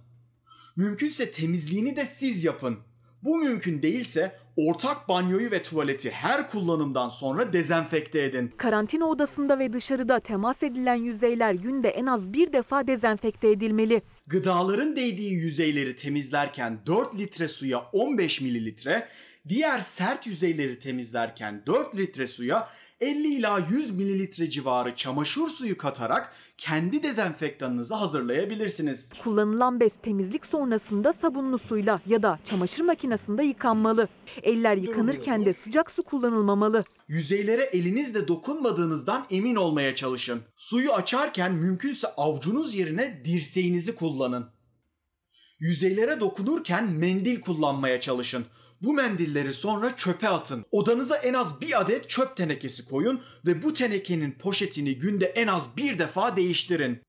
Mümkünse 0.75 1.31
temizliğini 1.31 1.95
de 1.95 2.05
siz 2.05 2.43
yapın. 2.43 2.79
Bu 3.25 3.37
mümkün 3.37 3.81
değilse 3.81 4.35
ortak 4.55 5.09
banyoyu 5.09 5.51
ve 5.51 5.63
tuvaleti 5.63 6.11
her 6.11 6.49
kullanımdan 6.49 7.09
sonra 7.09 7.53
dezenfekte 7.53 8.23
edin. 8.23 8.53
Karantina 8.57 9.05
odasında 9.05 9.59
ve 9.59 9.73
dışarıda 9.73 10.19
temas 10.19 10.63
edilen 10.63 10.95
yüzeyler 10.95 11.53
günde 11.53 11.89
en 11.89 12.05
az 12.05 12.33
bir 12.33 12.53
defa 12.53 12.87
dezenfekte 12.87 13.51
edilmeli. 13.51 14.01
Gıdaların 14.27 14.95
değdiği 14.95 15.33
yüzeyleri 15.33 15.95
temizlerken 15.95 16.79
4 16.85 17.15
litre 17.17 17.47
suya 17.47 17.79
15 17.93 18.41
mililitre, 18.41 19.07
diğer 19.47 19.79
sert 19.79 20.27
yüzeyleri 20.27 20.79
temizlerken 20.79 21.63
4 21.65 21.97
litre 21.97 22.27
suya 22.27 22.69
50 23.01 23.27
ila 23.27 23.59
100 23.71 23.91
mililitre 23.91 24.49
civarı 24.49 24.95
çamaşır 24.95 25.47
suyu 25.47 25.77
katarak 25.77 26.33
kendi 26.57 27.03
dezenfektanınızı 27.03 27.95
hazırlayabilirsiniz. 27.95 29.13
Kullanılan 29.23 29.79
bez 29.79 29.95
temizlik 29.95 30.45
sonrasında 30.45 31.13
sabunlu 31.13 31.57
suyla 31.57 32.01
ya 32.07 32.23
da 32.23 32.39
çamaşır 32.43 32.83
makinesinde 32.83 33.43
yıkanmalı. 33.43 34.07
Eller 34.43 34.77
yıkanırken 34.77 35.45
de 35.45 35.53
sıcak 35.53 35.91
su 35.91 36.03
kullanılmamalı. 36.03 36.83
Yüzeylere 37.07 37.63
elinizle 37.63 38.27
dokunmadığınızdan 38.27 39.25
emin 39.29 39.55
olmaya 39.55 39.95
çalışın. 39.95 40.41
Suyu 40.55 40.93
açarken 40.93 41.53
mümkünse 41.53 42.07
avucunuz 42.07 42.75
yerine 42.75 43.21
dirseğinizi 43.25 43.95
kullanın. 43.95 44.45
Yüzeylere 45.59 46.19
dokunurken 46.19 46.91
mendil 46.91 47.41
kullanmaya 47.41 47.99
çalışın. 47.99 48.45
Bu 48.81 48.93
mendilleri 48.93 49.53
sonra 49.53 49.95
çöpe 49.95 50.29
atın. 50.29 50.65
Odanıza 50.71 51.17
en 51.17 51.33
az 51.33 51.61
bir 51.61 51.81
adet 51.81 52.09
çöp 52.09 52.35
tenekesi 52.37 52.89
koyun 52.89 53.21
ve 53.45 53.63
bu 53.63 53.73
tenekenin 53.73 54.31
poşetini 54.31 54.99
günde 54.99 55.25
en 55.25 55.47
az 55.47 55.77
bir 55.77 55.99
defa 55.99 56.35
değiştirin. 56.35 57.01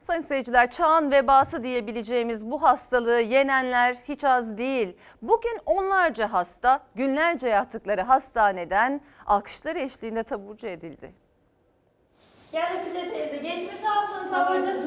Sayın 0.00 0.20
seyirciler 0.20 0.70
çağın 0.70 1.10
vebası 1.10 1.62
diyebileceğimiz 1.62 2.46
bu 2.46 2.62
hastalığı 2.62 3.20
yenenler 3.20 3.96
hiç 4.08 4.24
az 4.24 4.58
değil. 4.58 4.96
Bugün 5.22 5.58
onlarca 5.66 6.32
hasta 6.32 6.86
günlerce 6.94 7.48
yattıkları 7.48 8.02
hastaneden 8.02 9.00
alkışları 9.26 9.78
eşliğinde 9.78 10.22
taburcu 10.22 10.66
edildi. 10.66 11.12
Gel 12.52 12.76
Hatice 12.76 13.12
teyze 13.12 13.36
geçmiş 13.36 13.80
olsun 13.80 14.30
taburcusu. 14.30 14.86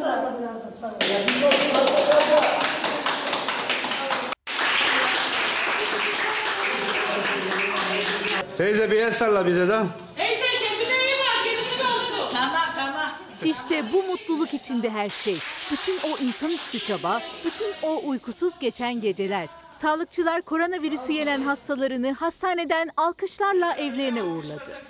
Teyze 8.58 8.91
bir 8.91 8.95
el 8.97 9.12
salla 9.12 9.47
bize 9.47 9.68
de. 9.68 9.80
Teyze 10.16 10.47
kendine 10.68 11.04
iyi 11.06 11.16
bak 11.20 11.43
geçmiş 11.45 11.80
olsun. 11.80 12.34
Tamam 12.34 12.66
tamam. 12.76 13.12
İşte 13.45 13.93
bu 13.93 14.04
mutluluk 14.04 14.54
içinde 14.54 14.89
her 14.89 15.10
şey. 15.10 15.38
Bütün 15.72 16.00
o 16.04 16.18
insanüstü 16.18 16.80
çaba, 16.80 17.22
bütün 17.45 17.74
o 17.84 18.02
uykusuz 18.10 18.60
geçen 18.60 19.02
geceler. 19.02 19.47
Sağlıkçılar 19.72 20.41
koronavirüsü 20.41 21.12
yenen 21.12 21.41
hastalarını 21.41 22.14
hastaneden 22.14 22.89
alkışlarla 22.97 23.74
evlerine 23.74 24.24
uğurladı. 24.24 24.82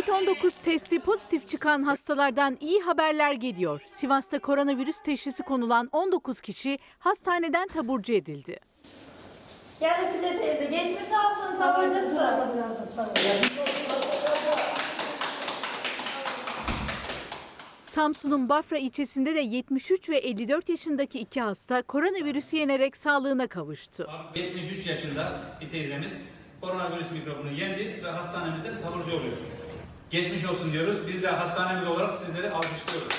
Covid-19 0.00 0.62
testi 0.62 1.00
pozitif 1.00 1.48
çıkan 1.48 1.82
hastalardan 1.82 2.56
iyi 2.60 2.80
haberler 2.80 3.32
geliyor. 3.32 3.80
Sivas'ta 3.86 4.38
koronavirüs 4.38 5.00
teşhisi 5.00 5.42
konulan 5.42 5.88
19 5.92 6.40
kişi 6.40 6.78
hastaneden 6.98 7.68
taburcu 7.68 8.12
edildi. 8.12 8.56
Gel 9.80 10.04
Hatice 10.04 10.40
teyze 10.40 10.64
geçmiş 10.64 11.08
olsun 11.08 11.58
taburcusu. 11.58 12.20
Samsun'un 17.82 18.48
Bafra 18.48 18.78
ilçesinde 18.78 19.34
de 19.34 19.40
73 19.40 20.08
ve 20.08 20.16
54 20.16 20.68
yaşındaki 20.68 21.20
iki 21.20 21.40
hasta 21.40 21.82
koronavirüsü 21.82 22.56
yenerek 22.56 22.96
sağlığına 22.96 23.46
kavuştu. 23.46 24.10
73 24.34 24.86
yaşında 24.86 25.40
bir 25.60 25.70
teyzemiz 25.70 26.12
koronavirüs 26.60 27.10
mikrobunu 27.10 27.50
yendi 27.50 28.00
ve 28.04 28.10
hastanemizde 28.10 28.80
taburcu 28.82 29.16
oluyor. 29.16 29.59
Geçmiş 30.10 30.44
olsun 30.44 30.72
diyoruz. 30.72 30.96
Biz 31.06 31.22
de 31.22 31.28
hastanemiz 31.28 31.88
olarak 31.88 32.14
sizleri 32.14 32.50
alkışlıyoruz. 32.50 33.12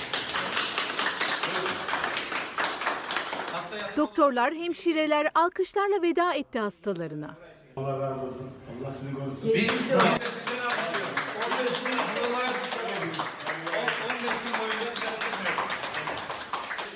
Doktorlar, 3.97 4.53
hemşireler 4.53 5.27
alkışlarla 5.35 6.01
veda 6.01 6.33
etti 6.33 6.59
hastalarına. 6.59 7.35
Allah 7.77 7.99
razı 7.99 8.25
olsun. 8.25 8.49
Allah 8.83 8.91
sizi 8.91 9.13
korusun. 9.13 9.51
Biz, 9.53 9.63
biz 9.63 9.89
de 9.89 9.97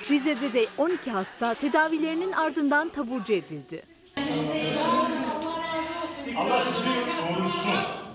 Rize'de 0.09 0.53
de 0.53 0.67
12 0.77 1.11
hasta 1.11 1.53
tedavilerinin 1.53 2.31
ardından 2.31 2.89
taburcu 2.89 3.33
edildi. 3.33 3.83
Allah 6.37 6.63
sizi 6.63 7.35
korusun. 7.35 8.05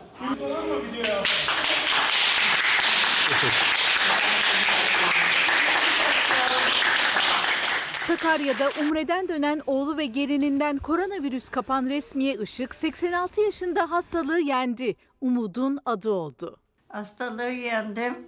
Sakarya'da 8.07 8.71
Umre'den 8.81 9.29
dönen 9.29 9.63
oğlu 9.67 9.99
ve 9.99 10.07
gelininden 10.07 10.79
koronavirüs 10.79 11.49
kapan 11.49 11.87
resmiye 11.87 12.35
Işık 12.35 12.75
86 12.75 13.41
yaşında 13.41 13.91
hastalığı 13.91 14.41
yendi. 14.41 14.97
Umudun 15.21 15.79
adı 15.85 16.11
oldu. 16.11 16.57
Hastalığı 16.89 17.51
yendim. 17.51 18.19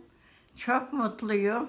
Çok 0.57 0.93
mutluyum. 0.93 1.69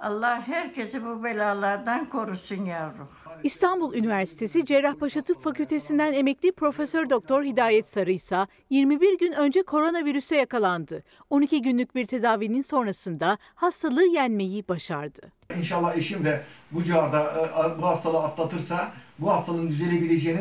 Allah 0.00 0.42
herkesi 0.46 1.04
bu 1.04 1.24
belalardan 1.24 2.04
korusun 2.04 2.64
yavrum. 2.64 3.08
İstanbul 3.42 3.94
Üniversitesi 3.94 4.66
Cerrahpaşa 4.66 5.20
Tıp 5.20 5.42
Fakültesinden 5.42 6.12
emekli 6.12 6.52
Profesör 6.52 7.10
Doktor 7.10 7.44
Hidayet 7.44 7.88
Sarı 7.88 8.12
ise 8.12 8.46
21 8.70 9.18
gün 9.18 9.32
önce 9.32 9.62
koronavirüse 9.62 10.36
yakalandı. 10.36 11.02
12 11.30 11.62
günlük 11.62 11.94
bir 11.94 12.04
tedavinin 12.04 12.60
sonrasında 12.60 13.38
hastalığı 13.54 14.06
yenmeyi 14.06 14.68
başardı. 14.68 15.32
İnşallah 15.58 15.96
eşim 15.96 16.24
de 16.24 16.42
bu 16.72 16.82
civarda 16.82 17.22
e, 17.22 17.82
bu 17.82 17.86
hastalığı 17.86 18.22
atlatırsa 18.22 18.92
bu 19.18 19.30
hastalığın 19.30 19.68
düzelebileceğini 19.68 20.40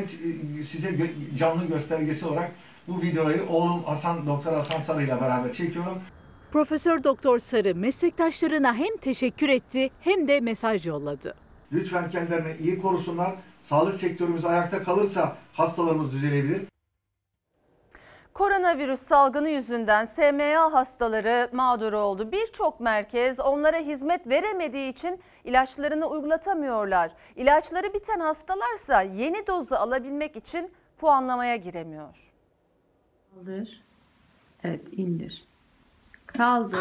e, 0.60 0.64
size 0.64 1.12
canlı 1.36 1.66
göstergesi 1.66 2.26
olarak 2.26 2.52
bu 2.88 3.02
videoyu 3.02 3.46
oğlum 3.50 3.84
Hasan 3.84 4.28
Doktor 4.28 4.54
Hasan 4.54 4.80
Sarı 4.80 5.04
ile 5.04 5.22
beraber 5.22 5.54
çekiyorum. 5.54 6.02
Profesör 6.52 7.04
Doktor 7.04 7.40
Sarı 7.40 7.76
meslektaşlarına 7.76 8.74
hem 8.76 8.98
teşekkür 8.98 9.50
etti 9.50 9.90
hem 10.00 10.28
de 10.28 10.40
mesaj 10.40 10.88
yolladı. 10.88 11.36
Lütfen 11.72 12.10
kendilerini 12.10 12.56
iyi 12.62 12.82
korusunlar. 12.82 13.36
Sağlık 13.62 13.94
sektörümüz 13.94 14.46
ayakta 14.46 14.84
kalırsa 14.84 15.38
hastalarımız 15.54 16.12
düzelebilir. 16.12 16.62
Koronavirüs 18.34 19.00
salgını 19.02 19.50
yüzünden 19.50 20.06
SMA 20.06 20.74
hastaları 20.74 21.50
mağdur 21.54 21.94
oldu. 21.94 22.32
Birçok 22.32 22.80
merkez 22.80 23.40
onlara 23.40 23.78
hizmet 23.78 24.28
veremediği 24.28 24.92
için 24.92 25.20
ilaçlarını 25.44 26.06
uygulatamıyorlar. 26.06 27.12
İlaçları 27.36 27.94
biten 27.94 28.20
hastalarsa 28.20 29.02
yeni 29.02 29.48
dozu 29.48 29.76
alabilmek 29.76 30.36
için 30.36 30.72
puanlamaya 30.98 31.56
giremiyor. 31.56 32.32
Kaldır. 33.36 33.84
Evet 34.64 34.82
indir. 34.92 35.48
Kaldır. 36.38 36.80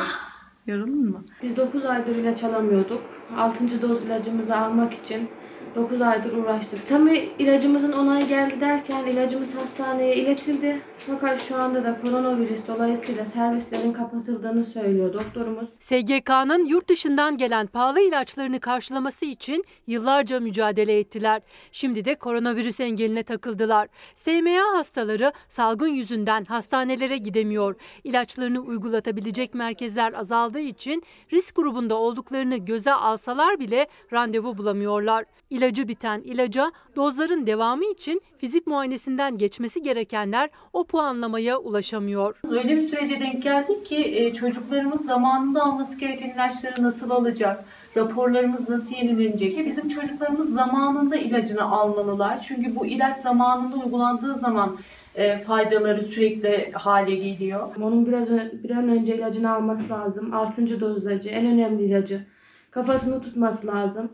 Yoruldun 0.67 1.11
mu? 1.11 1.25
Biz 1.43 1.57
9 1.57 1.85
aydır 1.85 2.17
ilaç 2.17 2.45
alamıyorduk. 2.45 3.03
6. 3.37 3.83
doz 3.83 4.03
ilacımızı 4.07 4.57
almak 4.57 4.95
için 4.95 5.29
9 5.75 6.01
aydır 6.03 6.33
uğraştık. 6.33 6.89
Tam 6.89 7.09
ilacımızın 7.39 7.93
onayı 7.93 8.29
geldi 8.29 8.61
derken 8.61 9.07
ilacımız 9.07 9.55
hastaneye 9.55 10.17
iletildi. 10.17 10.81
Fakat 11.07 11.43
şu 11.43 11.57
anda 11.57 11.85
da 11.85 12.01
koronavirüs 12.01 12.61
dolayısıyla 12.69 13.25
servislerin 13.25 13.93
kapatıldığını 13.93 14.65
söylüyor 14.65 15.13
doktorumuz. 15.13 15.69
SGK'nın 15.79 16.65
yurt 16.65 16.89
dışından 16.89 17.39
gelen 17.39 17.67
pahalı 17.67 18.01
ilaçlarını 18.01 18.61
karşılaması 18.61 19.25
için 19.25 19.65
yıllarca 19.87 20.41
mücadele 20.41 20.99
ettiler. 20.99 21.43
Şimdi 21.73 22.05
de 22.05 22.15
koronavirüs 22.15 22.81
engeline 22.81 23.23
takıldılar. 23.23 23.89
SMA 24.15 24.77
hastaları 24.79 25.33
salgın 25.49 25.89
yüzünden 25.89 26.45
hastanelere 26.45 27.17
gidemiyor. 27.17 27.75
İlaçlarını 28.05 28.61
uygulatabilecek 28.61 29.55
merkezler 29.55 30.13
azaldığı 30.13 30.61
için 30.61 31.03
risk 31.33 31.57
grubunda 31.57 31.95
olduklarını 31.95 32.57
göze 32.57 32.93
alsalar 32.93 33.61
bile 33.61 33.87
randevu 34.13 34.59
bulamıyorlar. 34.59 35.25
İlacı 35.65 35.89
biten 35.89 36.21
ilaca 36.21 36.73
dozların 36.97 37.47
devamı 37.47 37.85
için 37.85 38.23
fizik 38.39 38.67
muayenesinden 38.67 39.39
geçmesi 39.39 39.83
gerekenler 39.83 40.51
o 40.73 40.85
puanlamaya 40.85 41.59
ulaşamıyor. 41.59 42.41
Öyle 42.51 42.77
bir 42.77 42.83
sürece 42.83 43.21
denk 43.21 43.43
geldik 43.43 43.87
ki 43.87 43.97
e, 43.97 44.33
çocuklarımız 44.33 45.07
zamanında 45.07 45.63
alması 45.63 45.99
gereken 45.99 46.31
ilaçları 46.31 46.83
nasıl 46.83 47.11
alacak, 47.11 47.65
raporlarımız 47.97 48.69
nasıl 48.69 48.95
yenilenecek? 48.95 49.67
Bizim 49.67 49.89
çocuklarımız 49.89 50.55
zamanında 50.55 51.17
ilacını 51.17 51.63
almalılar. 51.63 52.41
Çünkü 52.41 52.77
bu 52.77 52.87
ilaç 52.87 53.15
zamanında 53.15 53.77
uygulandığı 53.77 54.35
zaman 54.35 54.79
e, 55.15 55.39
faydaları 55.39 56.03
sürekli 56.03 56.73
hale 56.73 57.15
geliyor. 57.15 57.69
Onun 57.83 58.07
biraz 58.07 58.31
bir 58.65 58.71
an 58.71 58.89
önce 58.89 59.17
ilacını 59.17 59.55
alması 59.55 59.93
lazım. 59.93 60.35
6. 60.35 60.81
doz 60.81 61.03
ilacı, 61.03 61.29
en 61.29 61.47
önemli 61.47 61.83
ilacı. 61.83 62.27
Kafasını 62.71 63.23
tutması 63.23 63.67
lazım. 63.67 64.11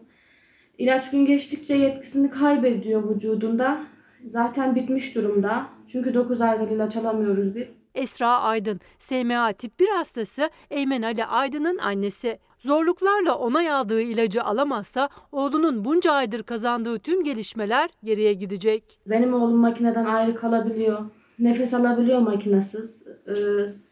İlaç 0.80 1.10
gün 1.10 1.26
geçtikçe 1.26 1.74
yetkisini 1.74 2.30
kaybediyor 2.30 3.10
vücudunda. 3.10 3.80
Zaten 4.26 4.74
bitmiş 4.74 5.14
durumda. 5.14 5.66
Çünkü 5.92 6.14
9 6.14 6.40
aydır 6.40 6.70
ilaç 6.70 6.96
alamıyoruz 6.96 7.56
biz. 7.56 7.76
Esra 7.94 8.40
Aydın, 8.40 8.80
SMA 8.98 9.52
tip 9.52 9.80
1 9.80 9.88
hastası 9.88 10.50
Eymen 10.70 11.02
Ali 11.02 11.24
Aydın'ın 11.24 11.78
annesi. 11.78 12.38
Zorluklarla 12.58 13.38
onay 13.38 13.70
aldığı 13.70 14.00
ilacı 14.00 14.42
alamazsa 14.42 15.08
oğlunun 15.32 15.84
bunca 15.84 16.12
aydır 16.12 16.42
kazandığı 16.42 16.98
tüm 16.98 17.24
gelişmeler 17.24 17.90
geriye 18.04 18.32
gidecek. 18.32 18.84
Benim 19.06 19.34
oğlum 19.34 19.58
makineden 19.58 20.04
ayrı 20.04 20.34
kalabiliyor. 20.34 20.98
Nefes 21.38 21.74
alabiliyor 21.74 22.18
makinesiz. 22.18 23.06
Ee, 23.26 23.32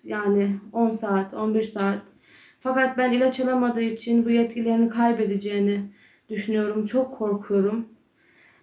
yani 0.05 0.57
10 0.73 0.97
saat, 0.97 1.35
11 1.35 1.65
saat. 1.65 1.99
Fakat 2.61 2.99
ben 2.99 3.13
ilaç 3.13 3.41
alamadığı 3.41 3.83
için 3.83 4.25
bu 4.25 4.31
yetkilerini 4.31 4.89
kaybedeceğini 4.89 5.81
düşünüyorum. 6.29 6.85
Çok 6.85 7.19
korkuyorum. 7.19 7.87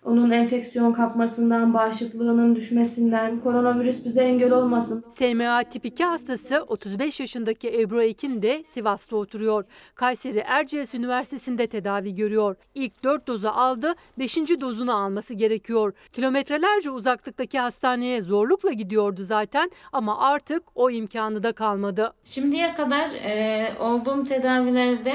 Onun 0.06 0.32
enfeksiyon 0.32 0.94
kapmasından, 0.94 1.74
bağışıklığının 1.74 2.56
düşmesinden, 2.56 3.40
koronavirüs 3.40 4.06
bize 4.06 4.22
engel 4.22 4.52
olmasın. 4.52 5.06
SMA 5.18 5.64
tip 5.64 5.86
2 5.86 6.04
hastası 6.04 6.66
35 6.68 7.20
yaşındaki 7.20 7.82
Ebru 7.82 8.04
Ekin 8.04 8.42
de 8.42 8.64
Sivas'ta 8.64 9.16
oturuyor. 9.16 9.64
Kayseri 9.96 10.40
Erciyes 10.40 10.96
Üniversitesi'nde 10.96 11.68
tedavi 11.68 12.16
görüyor. 12.16 12.56
İlk 12.76 13.04
4 13.04 13.28
dozu 13.28 13.48
aldı, 13.48 13.96
5. 14.20 14.38
dozunu 14.38 14.96
alması 14.96 15.34
gerekiyor. 15.34 15.94
Kilometrelerce 16.12 16.90
uzaklıktaki 16.90 17.60
hastaneye 17.60 18.22
zorlukla 18.22 18.72
gidiyordu 18.72 19.24
zaten 19.24 19.72
ama 19.92 20.20
artık 20.20 20.64
o 20.76 20.90
imkanı 20.90 21.44
da 21.44 21.52
kalmadı. 21.52 22.14
Şimdiye 22.24 22.74
kadar 22.74 23.10
e, 23.24 23.68
olduğum 23.80 24.24
tedavilerde 24.24 25.14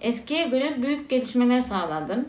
eskiye 0.00 0.48
göre 0.48 0.82
büyük 0.82 1.10
gelişmeler 1.10 1.60
sağladım. 1.60 2.28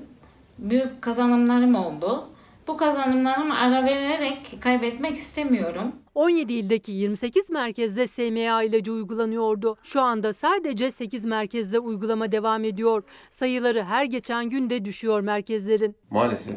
Büyük 0.57 1.01
kazanımlarım 1.01 1.75
oldu. 1.75 2.27
Bu 2.67 2.77
kazanımlarımı 2.77 3.59
ara 3.59 3.85
vererek 3.85 4.57
kaybetmek 4.59 5.15
istemiyorum. 5.15 5.91
17 6.15 6.53
ildeki 6.53 6.91
28 6.91 7.49
merkezde 7.49 8.07
SMA 8.07 8.63
ilacı 8.63 8.91
uygulanıyordu. 8.93 9.77
Şu 9.83 10.01
anda 10.01 10.33
sadece 10.33 10.91
8 10.91 11.25
merkezde 11.25 11.79
uygulama 11.79 12.31
devam 12.31 12.63
ediyor. 12.63 13.03
Sayıları 13.29 13.83
her 13.83 14.05
geçen 14.05 14.49
gün 14.49 14.69
de 14.69 14.85
düşüyor 14.85 15.21
merkezlerin. 15.21 15.95
Maalesef 16.09 16.55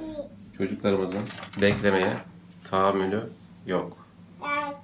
çocuklarımızın 0.59 1.21
beklemeye 1.61 2.13
tahammülü 2.65 3.23
yok. 3.67 4.07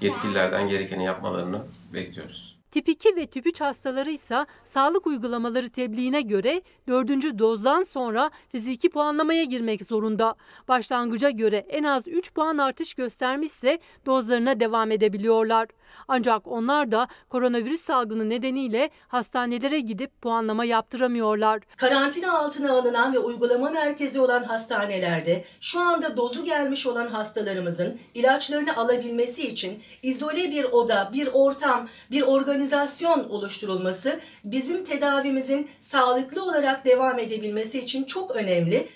Yetkililerden 0.01 0.69
gerekeni 0.69 1.05
yapmalarını 1.05 1.63
bekliyoruz. 1.95 2.60
Tip 2.71 2.89
2 2.89 3.17
ve 3.17 3.27
tip 3.27 3.47
3 3.47 3.61
hastaları 3.61 4.11
ise 4.11 4.47
sağlık 4.65 5.07
uygulamaları 5.07 5.69
tebliğine 5.71 6.23
göre 6.23 6.63
4. 6.89 7.39
dozdan 7.39 7.83
sonra 7.83 8.31
fiziki 8.49 8.91
puanlamaya 8.91 9.45
girmek 9.45 9.83
zorunda. 9.83 10.35
Başlangıca 10.69 11.31
göre 11.31 11.67
en 11.69 11.85
az 11.85 12.09
3 12.09 12.35
puan 12.35 12.59
artış 12.59 12.95
göstermişse 12.95 13.79
dozlarına 14.07 14.61
devam 14.61 14.91
edebiliyorlar. 14.91 15.69
Ancak 16.09 16.47
onlar 16.47 16.91
da 16.91 17.09
koronavirüs 17.29 17.81
salgını 17.81 18.29
nedeniyle 18.29 18.91
hastanelere 19.09 19.81
gidip 19.81 20.23
puanlama 20.23 20.65
yaptıramıyorlar. 20.65 21.61
Karantina 21.77 22.39
altına 22.39 22.73
alınan 22.73 23.15
ve 23.15 23.19
uygulama 23.19 23.71
merkezi 23.71 24.21
olan 24.21 24.43
hastanelerde 24.43 25.45
şu 25.61 25.81
anda 25.81 26.17
dozu 26.17 26.45
gelmiş 26.45 26.87
olan 26.87 27.07
hastalarımızın 27.07 27.99
ilaçlarını 28.15 28.77
alabilmesi 28.77 29.49
için 29.49 29.83
izole 30.03 30.51
bir 30.51 30.65
oda, 30.65 31.11
bir 31.13 31.29
ortam, 31.33 31.89
bir 32.11 32.23
organizasyon 32.61 33.29
oluşturulması 33.31 34.21
bizim 34.45 34.85
tedavimizin 34.85 35.71
sağlıklı 35.79 36.45
olarak 36.45 36.85
devam 36.85 37.19
edebilmesi 37.19 37.79
için 37.79 38.05
çok 38.05 38.37
önemli. 38.37 38.89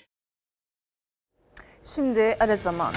Şimdi 1.95 2.37
ara 2.39 2.57
zaman. 2.57 2.93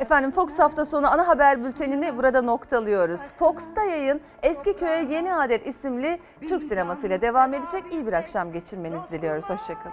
Efendim 0.00 0.30
Fox 0.30 0.58
hafta 0.58 0.84
sonu 0.84 1.12
ana 1.12 1.28
haber 1.28 1.64
bültenini 1.64 2.16
burada 2.16 2.42
noktalıyoruz. 2.42 3.20
Fox'ta 3.20 3.84
yayın 3.84 4.20
Eski 4.42 4.76
Köye 4.76 5.06
Yeni 5.10 5.34
Adet 5.34 5.66
isimli 5.66 6.18
Türk 6.48 6.62
sineması 6.62 7.06
ile 7.06 7.20
devam 7.20 7.54
edecek. 7.54 7.84
İyi 7.92 8.06
bir 8.06 8.12
akşam 8.12 8.52
geçirmenizi 8.52 9.10
diliyoruz. 9.10 9.44
Hoşçakalın. 9.44 9.92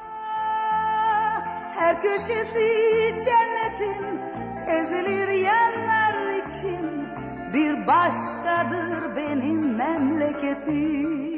Her 1.76 2.02
köşesi 2.02 3.16
cennetin 3.26 4.20
ezilir 4.68 5.28
yerler 5.28 6.34
için 6.34 7.25
bir 7.54 7.88
başkadır 7.88 9.16
benim 9.16 9.76
memleketim. 9.76 11.35